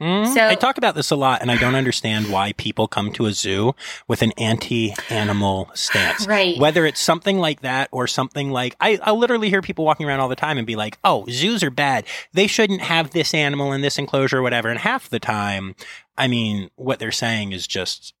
[0.00, 0.32] Mhm.
[0.32, 3.26] So- I talk about this a lot, and I don't understand why people come to
[3.26, 3.74] a zoo
[4.06, 6.24] with an anti-animal stance.
[6.26, 6.56] Right.
[6.56, 10.20] Whether it's something like that or something like I, I literally hear people walking around
[10.20, 12.04] all the time and be like, "Oh, zoos are bad.
[12.32, 15.74] They shouldn't have this animal in this enclosure, or whatever." And half the time,
[16.16, 18.14] I mean, what they're saying is just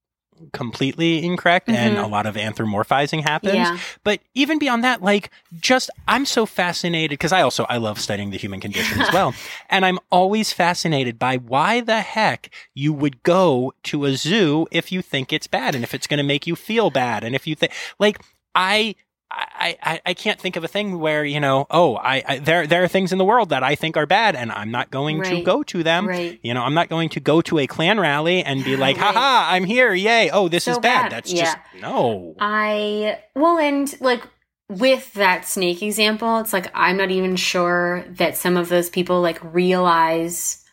[0.52, 2.04] completely incorrect, and Mhm.
[2.04, 3.54] a lot of anthropomorphizing happens.
[3.54, 3.78] Yeah.
[4.04, 5.30] But even beyond that, like,
[5.60, 9.34] just I'm so fascinated because I also I love studying the human condition as well,
[9.70, 14.90] and I'm always fascinated by why the heck you would go to a zoo if
[14.92, 17.46] you think it's bad and if it's going to make you feel bad, and if
[17.46, 18.18] you think like
[18.54, 18.94] I.
[19.30, 22.66] I, I, I can't think of a thing where you know oh I, I there
[22.66, 25.22] there are things in the world that I think are bad and I'm not going
[25.24, 26.40] to go to them Right.
[26.42, 29.14] you know I'm not going to go to a Klan rally and be like Right.
[29.14, 31.12] haha I'm here yay oh this So is bad, bad.
[31.12, 31.44] that's Yeah.
[31.44, 34.22] just no I well, and like
[34.70, 39.20] with that snake example, it's like I'm not even sure that some of those people
[39.22, 40.64] like realize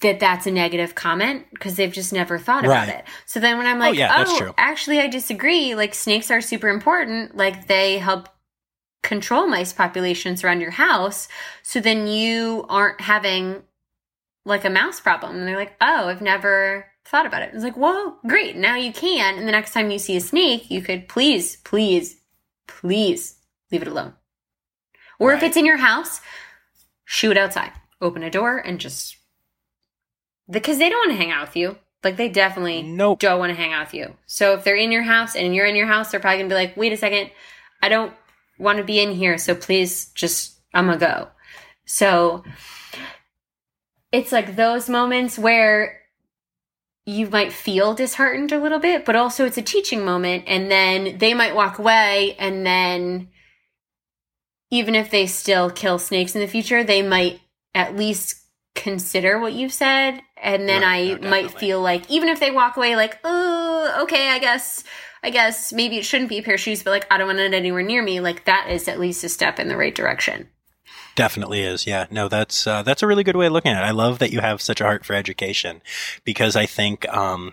[0.00, 3.04] that that's a negative comment because they've just never thought about it.
[3.26, 5.74] So then when I'm like, oh, yeah, that's oh, actually, I disagree.
[5.74, 7.36] Like snakes are super important.
[7.36, 8.28] Like they help
[9.02, 11.28] control mice populations around your house.
[11.62, 13.62] So then you aren't having
[14.46, 15.36] like a mouse problem.
[15.36, 17.50] And they're like, oh, I've never thought about it.
[17.52, 18.56] It's like, well, great.
[18.56, 19.36] Now you can.
[19.36, 22.16] And the next time you see a snake, you could please, please,
[22.66, 23.36] please
[23.70, 24.14] leave it alone.
[25.18, 26.22] Or if it's in your house,
[27.04, 27.72] shoot outside.
[28.00, 29.16] Open a door and just
[30.50, 31.78] because they don't want to hang out with you.
[32.02, 33.20] Like they definitely Nope.
[33.20, 34.16] don't want to hang out with you.
[34.26, 36.54] So if they're in your house and you're in your house, they're probably gonna be
[36.54, 37.30] like, wait a second,
[37.82, 38.12] I don't
[38.58, 41.28] want to be in here, so please just I'm gonna go.
[41.84, 42.44] So
[44.12, 46.00] it's like those moments where
[47.06, 51.18] you might feel disheartened a little bit, but also it's a teaching moment, and then
[51.18, 53.28] they might walk away, and then
[54.70, 57.40] even if they still kill snakes in the future, they might
[57.74, 58.36] at least
[58.74, 62.50] consider what you've said, and then Right, I no, might feel like even if they
[62.50, 64.84] walk away, like, oh, okay, I guess.
[65.22, 67.40] I guess maybe it shouldn't be a pair of shoes, but like I don't want
[67.40, 68.20] it anywhere near me.
[68.20, 70.48] Like that is at least a step in the right direction.
[71.14, 71.86] Definitely is.
[71.86, 72.06] Yeah.
[72.10, 73.86] No, that's uh, that's a really good way of looking at it.
[73.86, 75.82] I love that you have such a heart for education
[76.24, 77.52] because I think um,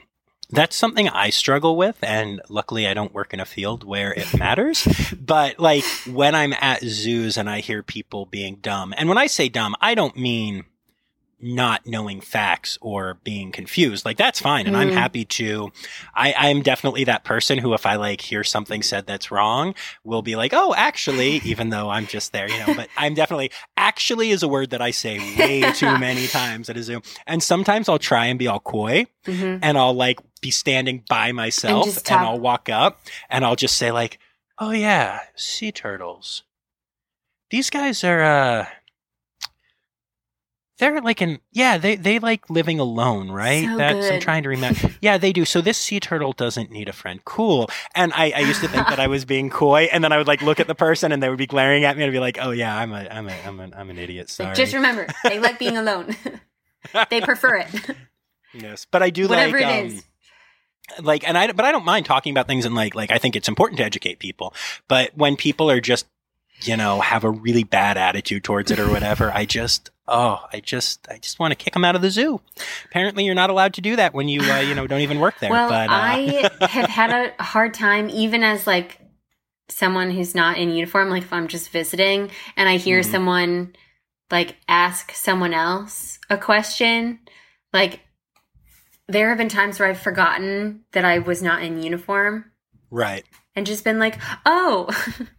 [0.49, 4.33] that's something I struggle with, and luckily I don't work in a field where it
[4.39, 4.87] matters.
[5.19, 9.27] but like when I'm at zoos and I hear people being dumb, and when I
[9.27, 10.63] say dumb, I don't mean
[11.39, 14.05] not knowing facts or being confused.
[14.05, 14.65] Like that's fine.
[14.65, 14.93] And I'm Mm.
[14.93, 15.71] happy to,
[16.15, 20.23] I, I'm definitely that person who, if I like hear something said that's wrong, will
[20.23, 24.31] be like, oh, actually, even though I'm just there, you know, but I'm definitely, actually
[24.31, 27.03] is a word that I say way too many times at a Zoom.
[27.27, 29.59] And sometimes I'll try and be all coy Mm-hmm.
[29.61, 33.77] and I'll like be standing by myself and, talk- I'll walk up and I'll just
[33.77, 34.19] say like,
[34.57, 36.43] "Oh yeah, sea turtles.
[37.49, 38.65] These guys are uh
[40.79, 43.65] They're like in yeah, they they like living alone, right?
[43.65, 44.91] So That's I'm trying to remember.
[45.01, 45.43] yeah, they do.
[45.43, 47.19] So this sea turtle doesn't need a friend.
[47.25, 47.69] Cool.
[47.95, 50.27] And I, I used to think that I was being coy, and then I would
[50.27, 52.19] like look at the person, and they would be glaring at me, and I'd be
[52.19, 54.29] like, oh yeah, I'm a I'm a I'm an I'm an idiot.
[54.29, 54.55] Sorry.
[54.55, 56.15] Just remember, they like being alone.
[57.09, 57.67] they prefer it.
[58.53, 60.03] yes, but I do Whatever like it um, is.
[61.01, 63.35] like and i but i don't mind talking about things and like like i think
[63.35, 64.53] it's important to educate people
[64.87, 66.05] but when people are just
[66.61, 70.59] you know have a really bad attitude towards it or whatever i just oh i
[70.59, 72.39] just i just want to kick them out of the zoo
[72.85, 75.39] apparently you're not allowed to do that when you uh, you know don't even work
[75.39, 78.99] there Well, but uh, I have had a hard time, even as like
[79.69, 81.09] someone who's not in uniform.
[81.09, 83.05] Like if I'm just visiting and I hear Mhm.
[83.11, 83.75] someone
[84.31, 87.19] like ask someone else a question,
[87.73, 87.99] like
[89.07, 92.51] there have been times where I've forgotten that I was not in uniform
[92.89, 94.87] right and just been like, oh.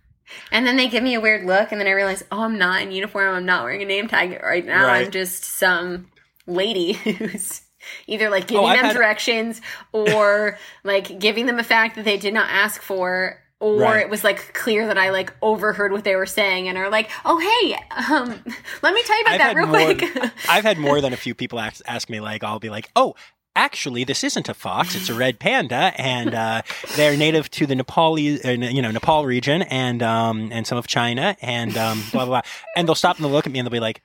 [0.53, 2.83] And then they give me a weird look, and then I realize, oh, I'm not
[2.83, 3.35] in uniform.
[3.35, 4.87] I'm not wearing a name tag right now.
[4.87, 5.05] Right.
[5.07, 6.11] I'm just some
[6.47, 7.63] lady who's
[8.07, 9.61] either like giving Oh, them had- directions
[9.93, 13.39] or like giving them a fact that they did not ask for.
[13.61, 14.03] Or Right.
[14.03, 17.11] it was like clear that I like overheard what they were saying and are like,
[17.25, 17.75] oh hey,
[18.15, 18.29] um,
[18.83, 20.33] let me tell you about I've that real more- quick.
[20.49, 23.17] i've had more than a few people ask, ask me like i'll be like oh
[23.59, 26.63] Actually, this isn't a fox; it's a red panda, and uh,
[26.95, 30.87] they're native to the Nepali, uh, you know, Nepal region, and um, and some of
[30.87, 32.51] China, and um, blah blah blah.
[32.77, 34.01] And they'll stop and they'll look at me and they'll be like,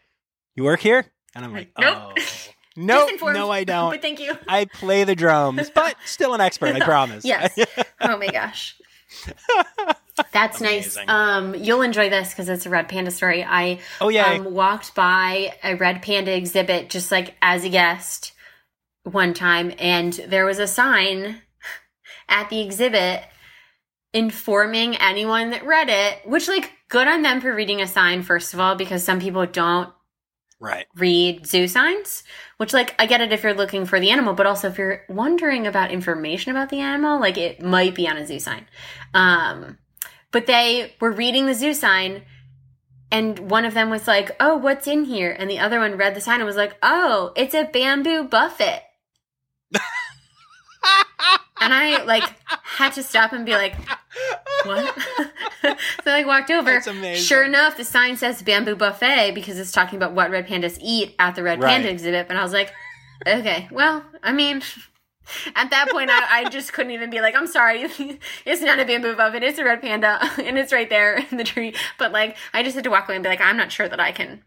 [0.55, 1.97] "You work here?" And I'm like, Nope.
[1.97, 3.91] "Oh, Just no, informed, no, I don't.
[3.91, 4.35] But thank you.
[4.47, 7.23] I play the drums, but still an expert, I promise.
[7.23, 7.55] Yes.
[8.01, 8.75] Oh my gosh.
[10.31, 10.97] That's nice.
[11.07, 13.43] Um, you'll enjoy this because it's a red panda story.
[13.43, 14.31] I oh yeah.
[14.31, 18.31] um, walked by a red panda exhibit just like as a guest
[19.03, 21.41] one time, and there was a sign
[22.29, 23.23] at the exhibit
[24.13, 28.53] informing anyone that read it, which like good on them for reading a sign first
[28.53, 29.91] of all because some people don't
[30.59, 30.85] right.
[30.95, 32.23] read zoo signs,
[32.57, 35.01] which like I get it if you're looking for the animal, but also if you're
[35.09, 38.67] wondering about information about the animal, like it might be on a zoo sign.
[39.13, 39.79] Um,
[40.31, 42.23] but they were reading the zoo sign
[43.11, 46.15] and one of them was like, "Oh, what's in here?" And the other one read
[46.15, 48.81] the sign and was like, "Oh, it's a bamboo buffet."
[51.61, 52.23] And I like
[52.63, 53.75] had to stop and be like,
[54.63, 54.97] "What?"
[55.61, 55.75] so
[56.05, 56.71] I like walked over.
[56.71, 57.23] That's amazing.
[57.23, 61.15] Sure enough, the sign says bamboo buffet because it's talking about what red pandas eat
[61.19, 62.27] at the red panda exhibit.
[62.29, 62.71] And I was like,
[63.25, 64.61] okay, well, I mean,
[65.55, 67.83] at that point, I, I just couldn't even be like, I'm sorry,
[68.45, 71.43] it's not a bamboo buffet, it's a red panda, and it's right there in the
[71.43, 71.73] tree.
[71.97, 73.99] But like, I just had to walk away and be like, I'm not sure that
[73.99, 74.43] I can.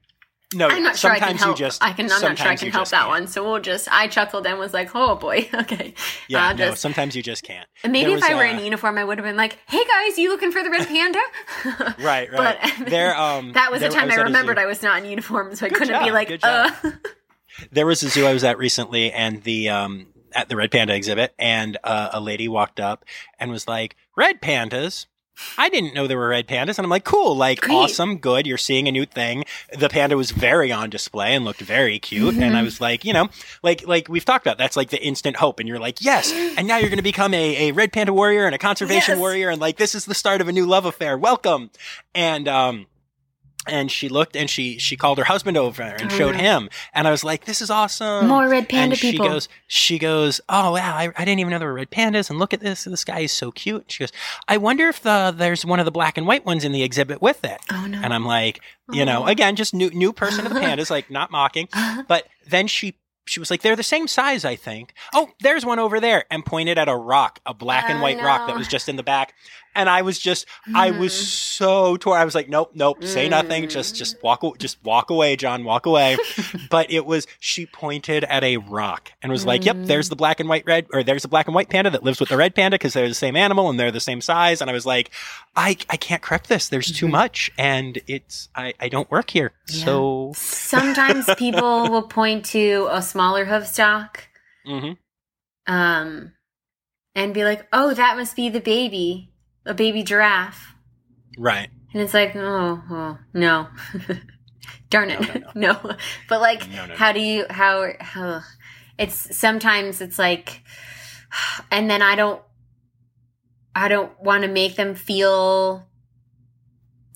[0.55, 1.59] No, I'm not sure I sometimes can help.
[1.59, 2.05] you just I can.
[2.05, 3.09] I'm not sure I can help that can't.
[3.09, 3.26] one.
[3.26, 3.88] So we'll just.
[3.92, 5.92] I chuckled and was like, oh boy, okay.
[6.28, 7.68] Yeah, Uh, no, just- sometimes you just can't.
[7.82, 9.59] and maybe There if was, I were uh, in uniform, I would have been like,
[9.66, 11.18] "Hey guys, you looking for the red panda?"
[11.99, 12.59] Right, right.
[12.78, 14.57] But there, um, that was the time was I remembered.
[14.59, 16.70] I was not in uniform, so I Good couldn't be like, "Uh."
[17.72, 20.94] There was a zoo I was at recently, and the um at the red panda
[20.94, 23.05] exhibit, and uh, a lady walked up
[23.40, 25.07] and was like, "Red pandas."
[25.59, 27.74] I didn't know there were red pandas, and I'm like, "Cool, like Great.
[27.74, 28.47] awesome, good.
[28.47, 29.45] You're seeing a new thing."
[29.76, 33.12] The panda was very on display and looked very cute, and I was like, you
[33.12, 33.28] know,
[33.62, 36.66] like like we've talked about, that's like the instant hope, and you're like, yes, and
[36.66, 39.18] now you're going to become a, a red panda warrior and a conservation Yes.
[39.18, 41.16] warrior, and like this is the start of a new love affair.
[41.18, 41.70] Welcome,
[42.14, 42.87] and um.
[43.69, 46.41] And she looked and she she called her husband over and Oh, showed no.
[46.43, 46.69] him.
[46.95, 49.29] And I was like, "This is awesome." More red panda and she people.
[49.29, 52.31] goes, she goes, oh wow, I, I didn't even know there were red pandas.
[52.31, 53.91] And look at this, this guy is so cute.
[53.91, 54.12] She goes,
[54.49, 57.21] I wonder if the, there's one of the black and white ones in the exhibit
[57.23, 57.61] with it.
[57.73, 58.01] oh no.
[58.03, 58.61] And I'm like,
[58.93, 59.27] you know, Oh.
[59.27, 61.69] again, just new new person to the pandas, like not mocking.
[61.73, 62.05] Uh-huh.
[62.07, 62.97] But then she
[63.29, 64.95] she was like, they're the same size, I think.
[65.12, 68.23] Oh, there's one over there, and pointed at a rock, a black and Oh, white
[68.23, 69.35] rock that was just in the back.
[69.77, 71.22] And I was just, I was Mm.
[71.22, 72.18] so torn.
[72.20, 73.68] I was like, nope, nope, say nothing.
[73.68, 73.99] Just, Mm.
[73.99, 76.16] just walk, aw- just walk away, John, walk away.
[76.70, 79.87] but it was, she pointed at a rock and was like, yep, Mm.
[79.87, 82.18] there's the black and white red, or there's the black and white panda that lives
[82.18, 84.61] with the red panda because they're the same animal and they're the same size.
[84.61, 85.11] And I was like,
[85.55, 86.68] I, I can't correct this.
[86.68, 87.11] There's too Mhm.
[87.12, 89.53] much, and it's, I, I don't work here.
[89.68, 89.85] Yeah.
[89.85, 94.27] So, Sometimes people will point to a smaller hoof stock,
[94.66, 94.97] mhm.
[95.66, 96.33] um,
[97.14, 99.33] and be like, "Oh, that must be the baby,
[99.67, 100.75] a baby giraffe."
[101.39, 101.69] right.
[101.93, 103.69] And it's like, oh, oh no.
[104.91, 105.21] Darn it.
[105.55, 105.97] No, No, no,
[106.29, 108.43] But like, how do you, how, how,
[108.99, 110.62] it's sometimes it's like,
[111.71, 112.43] and then I don't,
[113.75, 115.87] I don't want to make them feel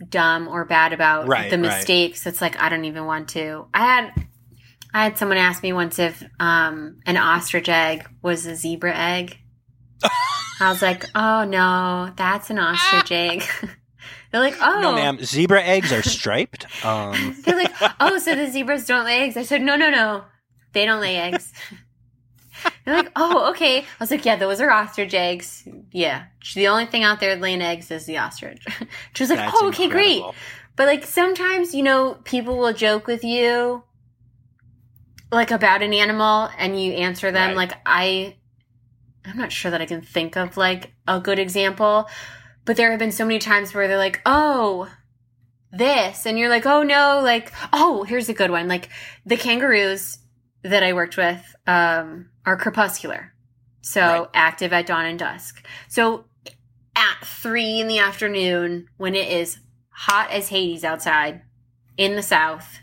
[0.09, 1.67] dumb or bad about Right, the right.
[1.77, 2.27] mistakes.
[2.27, 3.67] It's like, I don't even want to.
[3.75, 4.27] I had,
[4.95, 9.37] I had someone ask me once if, um, an ostrich egg was a zebra egg.
[10.61, 13.45] I was like, oh no, that's an ostrich egg.
[14.33, 15.19] They're like, oh, No, ma'am.
[15.25, 16.67] Zebra eggs are striped.
[16.85, 19.37] Um, They're like, oh, so the zebras don't lay eggs.
[19.37, 20.25] I said, no, no, no,
[20.73, 21.53] they don't lay eggs.
[22.85, 23.79] They're like, oh, okay.
[23.81, 25.67] I was like, yeah, those are ostrich eggs.
[25.91, 28.65] Yeah, the only thing out there laying eggs is the ostrich.
[29.15, 30.23] She was like, that's oh, okay, great.
[30.77, 33.83] But like sometimes, you know, people will joke with you
[35.33, 37.69] like about an animal and you answer them Right.
[37.69, 38.37] like I
[39.25, 42.09] I'm not sure that I can think of like a good example,
[42.65, 44.89] but there have been so many times where they're like, "Oh,
[45.73, 48.69] this." And you're like, "Oh no, like, oh, here's a good one.
[48.69, 48.89] Like
[49.27, 50.19] the kangaroos
[50.63, 53.33] that I worked with um are crepuscular.
[53.83, 54.29] So Right.
[54.35, 55.65] active at dawn and dusk.
[55.89, 56.25] So
[56.97, 59.59] at 3 in the afternoon when it is
[59.91, 61.43] hot as Hades outside
[61.97, 62.79] in the south,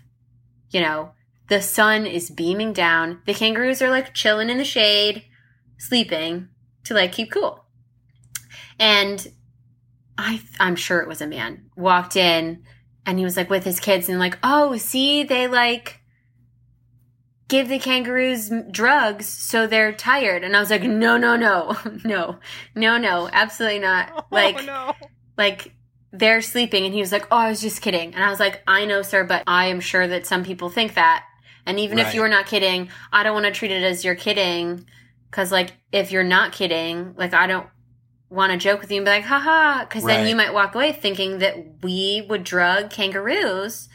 [0.72, 1.12] you know,
[1.50, 3.22] the sun is beaming down.
[3.26, 5.24] The kangaroos are like chilling in the shade,
[5.78, 6.50] sleeping
[6.86, 7.64] to like keep cool.
[8.80, 9.26] And
[10.18, 12.64] I I'm sure it was a man walked in
[13.06, 16.02] and he was like with his kids and like, "Oh, see, they like
[17.48, 21.76] give the kangaroos drugs so they're tired." And I was like, "No, no, no.
[22.04, 22.40] No.
[22.76, 23.30] No, no.
[23.32, 24.94] Absolutely not." Oh, like oh, no.
[25.38, 25.74] like
[26.12, 28.64] they're sleeping and he was like oh i was just kidding and i was like
[28.66, 31.24] i know sir but i am sure that some people think that
[31.66, 34.16] and even if you were not kidding i don't want to treat it as you're
[34.16, 34.86] kidding
[35.38, 37.68] because like if you're not kidding like i don't
[38.28, 40.92] want to joke with you and be like haha because then you might walk away
[40.92, 43.88] thinking that we would drug kangaroos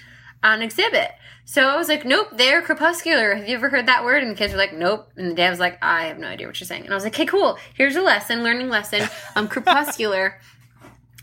[0.45, 1.11] on exhibit.
[1.45, 3.35] So i was like nope they're crepuscular.
[3.35, 4.23] Have you ever heard that word?
[4.23, 5.09] And the kids were like nope.
[5.17, 6.85] And the dad was like i have no idea what you're saying.
[6.85, 7.59] And i was like okay cool.
[7.75, 9.09] Here's a lesson learning lesson.
[9.35, 10.41] Um crepuscular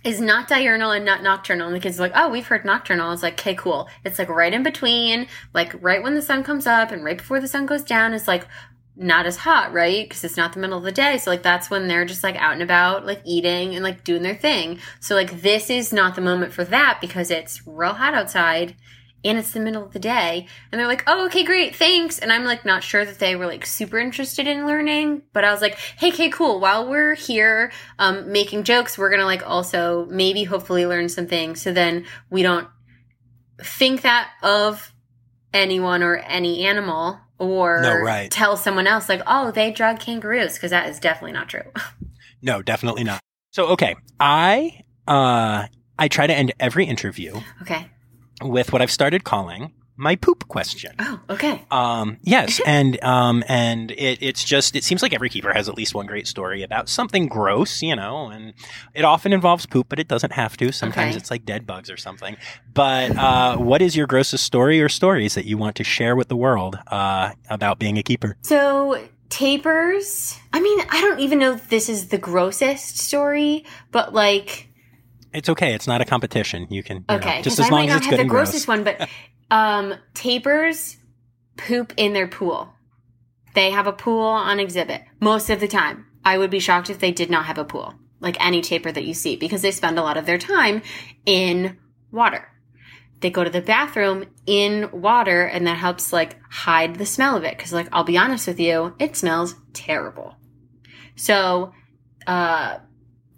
[0.04, 1.68] is not diurnal and not nocturnal.
[1.68, 3.12] And the kids are like, oh, we've heard nocturnal.
[3.12, 3.90] It's like, okay, cool.
[4.06, 7.42] It's like right in between, like right when the sun comes up and right before
[7.42, 8.14] the sun goes down.
[8.14, 8.48] Is like
[9.00, 10.08] not as hot, right?
[10.08, 11.18] Because it's not the middle of the day.
[11.18, 14.24] So like that's when they're just like out and about, like eating and like doing
[14.24, 14.80] their thing.
[15.00, 18.76] So like this is not the moment for that because it's real hot outside
[19.24, 20.48] and it's the middle of the day.
[20.72, 22.20] And they're like, oh, okay, great, thanks.
[22.20, 25.52] And I'm like not sure that they were like super interested in learning, but I
[25.52, 26.60] was like, hey, okay, cool.
[26.60, 31.72] While we're here um, making jokes, we're gonna like also maybe hopefully learn something so
[31.72, 32.68] then we don't
[33.62, 34.94] think that of
[35.54, 38.30] anyone or any animal or No, right.
[38.30, 41.64] tell someone else like, oh, they drug kangaroos because that is definitely not true.
[42.42, 43.20] No, definitely not.
[43.52, 45.68] So, okay, I uh,
[45.98, 47.90] I try to end every interview okay.
[48.42, 50.94] with what I've started calling my poop question.
[50.98, 51.66] Oh, okay.
[51.70, 55.76] Um, yes, and um, and it, it's just it seems like every keeper has at
[55.76, 58.54] least one great story about something gross, you know, and
[58.94, 60.72] it often involves poop, but it doesn't have to.
[60.72, 61.18] Sometimes Okay.
[61.18, 62.38] it's like dead bugs or something.
[62.74, 66.30] But uh, what is your grossest story or stories that you want to share with
[66.30, 68.38] the world uh, about being a keeper?
[68.42, 70.38] So tapirs.
[70.54, 74.69] I mean, I don't even know if this is the grossest story, but like,
[75.34, 75.74] It's okay.
[75.74, 76.68] It's not a competition.
[76.70, 78.12] You can you know, okay, just 'cause as I long might as not it's have
[78.12, 78.50] good the and gross.
[78.50, 79.10] grossest one, but
[79.52, 80.98] um, tapirs
[81.58, 82.74] poop in their pool.
[83.54, 86.06] They have a pool on exhibit most of the time.
[86.24, 89.06] I would be shocked if they did not have a pool, like any tapir that
[89.06, 90.82] you see, because they spend a lot of their time
[91.26, 91.78] in
[92.12, 92.48] water.
[93.22, 97.44] They go to the bathroom in water, and that helps like hide the smell of
[97.44, 97.58] it.
[97.58, 100.36] Because, like, I'll be honest with you, it smells terrible.
[101.16, 101.74] So,
[102.28, 102.78] uh,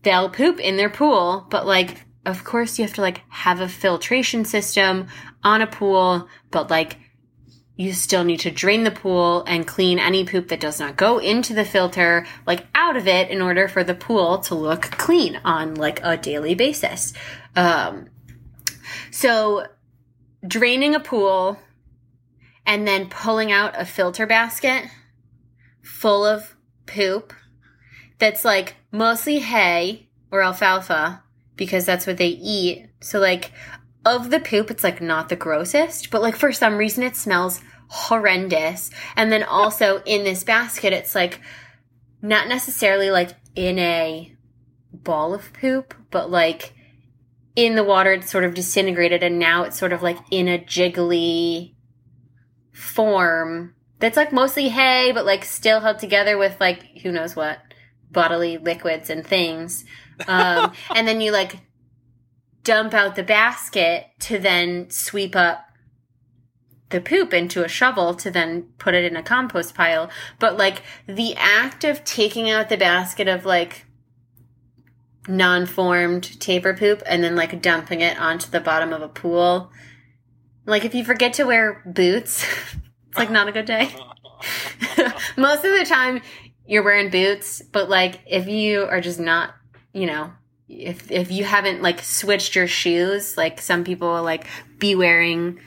[0.03, 3.67] they'll poop in their pool, but like, of course, you have to like have a
[3.67, 5.07] filtration system
[5.43, 6.97] on a pool, but like,
[7.75, 11.17] you still need to drain the pool and clean any poop that does not go
[11.17, 15.39] into the filter, like out of it, in order for the pool to look clean
[15.43, 17.13] on like a daily basis.
[17.55, 18.09] Um,
[19.09, 19.65] so,
[20.45, 21.57] draining a pool
[22.65, 24.85] and then pulling out a filter basket
[25.81, 27.33] full of poop
[28.19, 31.23] that's like mostly hay or alfalfa
[31.55, 32.89] because that's what they eat.
[33.01, 33.51] So like
[34.05, 37.61] of the poop it's like not the grossest, but like for some reason it smells
[37.87, 38.89] horrendous.
[39.15, 41.39] And then also in this basket it's like
[42.21, 44.35] not necessarily like in a
[44.93, 46.73] ball of poop, but like
[47.55, 50.57] in the water it's sort of disintegrated and now it's sort of like in a
[50.57, 51.73] jiggly
[52.71, 57.59] form that's like mostly hay but like still held together with like who knows what
[58.11, 59.85] bodily liquids and things.
[60.27, 61.59] Um, and then you like
[62.63, 65.65] dump out the basket to then sweep up
[66.89, 70.09] the poop into a shovel to then put it in a compost pile.
[70.39, 73.85] But like the act of taking out the basket of like
[75.27, 79.71] non-formed tapir poop and then like dumping it onto the bottom of a pool.
[80.65, 82.45] Like if you forget to wear boots
[83.11, 83.93] it's like not a good day.
[85.37, 86.21] Most of the time
[86.65, 89.53] you're wearing boots but like if you are just not
[89.93, 90.31] you know
[90.71, 94.47] if if you haven't like switched your shoes, like some people will like
[94.79, 95.59] be wearing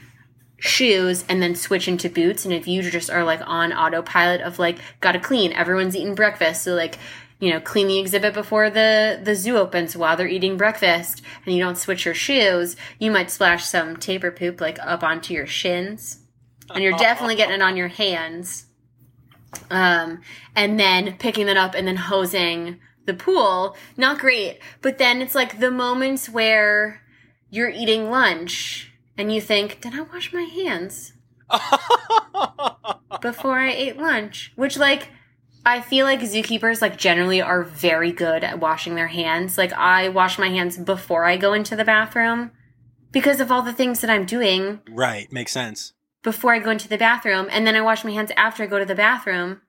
[0.57, 4.57] shoes and then switch into boots and if you just are like on autopilot of
[4.57, 6.97] like gotta clean everyone's eating breakfast so like
[7.39, 11.53] you know clean the exhibit before the the zoo opens while they're eating breakfast and
[11.53, 15.45] you don't switch your shoes you might splash some tapir poop like up onto your
[15.45, 16.19] shins
[16.73, 18.65] and you're definitely getting it on your hands
[19.69, 20.21] um
[20.55, 25.35] and then picking that up and then hosing the pool not great but then it's
[25.35, 27.01] like the moments where
[27.49, 31.13] you're eating lunch and you think, did I wash my hands
[33.21, 34.51] before I ate lunch?
[34.55, 35.09] Which, like,
[35.65, 39.57] I feel like zookeepers, like, generally are very good at washing their hands.
[39.57, 42.51] Like, I wash my hands before I go into the bathroom
[43.11, 45.93] because of all the things that I'm doing right, makes sense.
[46.25, 47.47] Before I go into the bathroom.
[47.51, 49.61] And then I wash my hands after I go to the bathroom.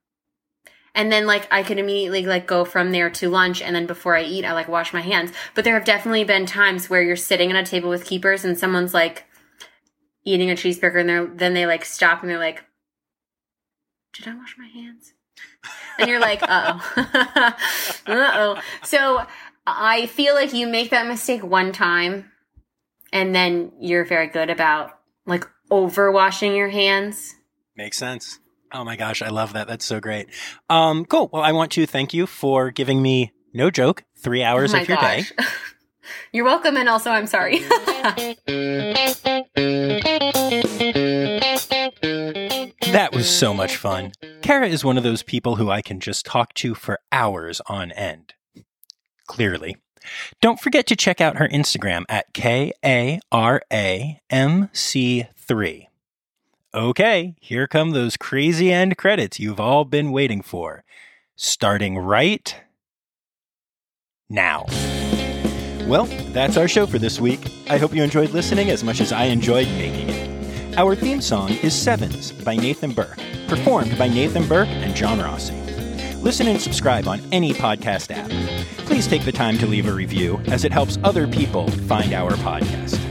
[0.94, 3.60] And then, like, I could immediately, like, go from there to lunch.
[3.60, 5.30] And then before I eat, I, like, wash my hands.
[5.54, 8.58] But there have definitely been times where you're sitting at a table with keepers and
[8.58, 9.26] someone's, like,
[10.24, 12.64] eating a cheeseburger and they're, then they, like, stop and they're like,
[14.14, 15.12] did I wash my hands?
[15.98, 17.52] And you're like, uh oh.
[18.06, 18.60] uh oh.
[18.82, 19.26] So
[19.66, 22.30] I feel like you make that mistake one time
[23.12, 27.34] and then you're very good about, like, over washing your hands.
[27.76, 28.40] Makes sense.
[28.72, 29.68] Oh my gosh, I love that.
[29.68, 30.28] That's so great.
[30.68, 31.30] Um, cool.
[31.32, 34.88] Well, I want to thank you for giving me, no joke, three hours Oh of
[34.88, 35.24] your day.
[36.32, 37.60] You're welcome, and also I'm sorry.
[42.96, 44.12] That was so much fun.
[44.42, 47.92] Kara is one of those people who I can just talk to for hours on
[47.92, 48.32] end.
[49.26, 49.76] Clearly.
[50.40, 55.88] Don't forget to check out her Instagram at K A R A M C 3.
[56.74, 60.84] Okay, here come those crazy end credits you've all been waiting for.
[61.36, 62.54] Starting right
[64.28, 64.66] now.
[65.86, 67.40] Well, that's our show for this week.
[67.70, 70.78] I hope you enjoyed listening as much as I enjoyed making it.
[70.78, 75.54] Our theme song is Sevens by Nathan Burke, performed by Nathan Burke and John Rossi.
[76.16, 78.28] Listen and subscribe on any podcast app.
[78.84, 82.32] Please take the time to leave a review as it helps other people find our
[82.32, 83.05] podcast.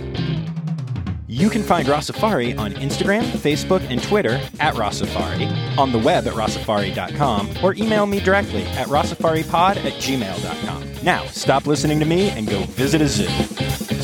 [1.36, 6.34] You can find Rossafari on Instagram, Facebook, and Twitter at Rossafari, on the web at
[6.34, 11.04] rossafari.com, or email me directly at rossafaripod at gmail.com.
[11.04, 13.95] Now, stop listening to me and go visit a zoo.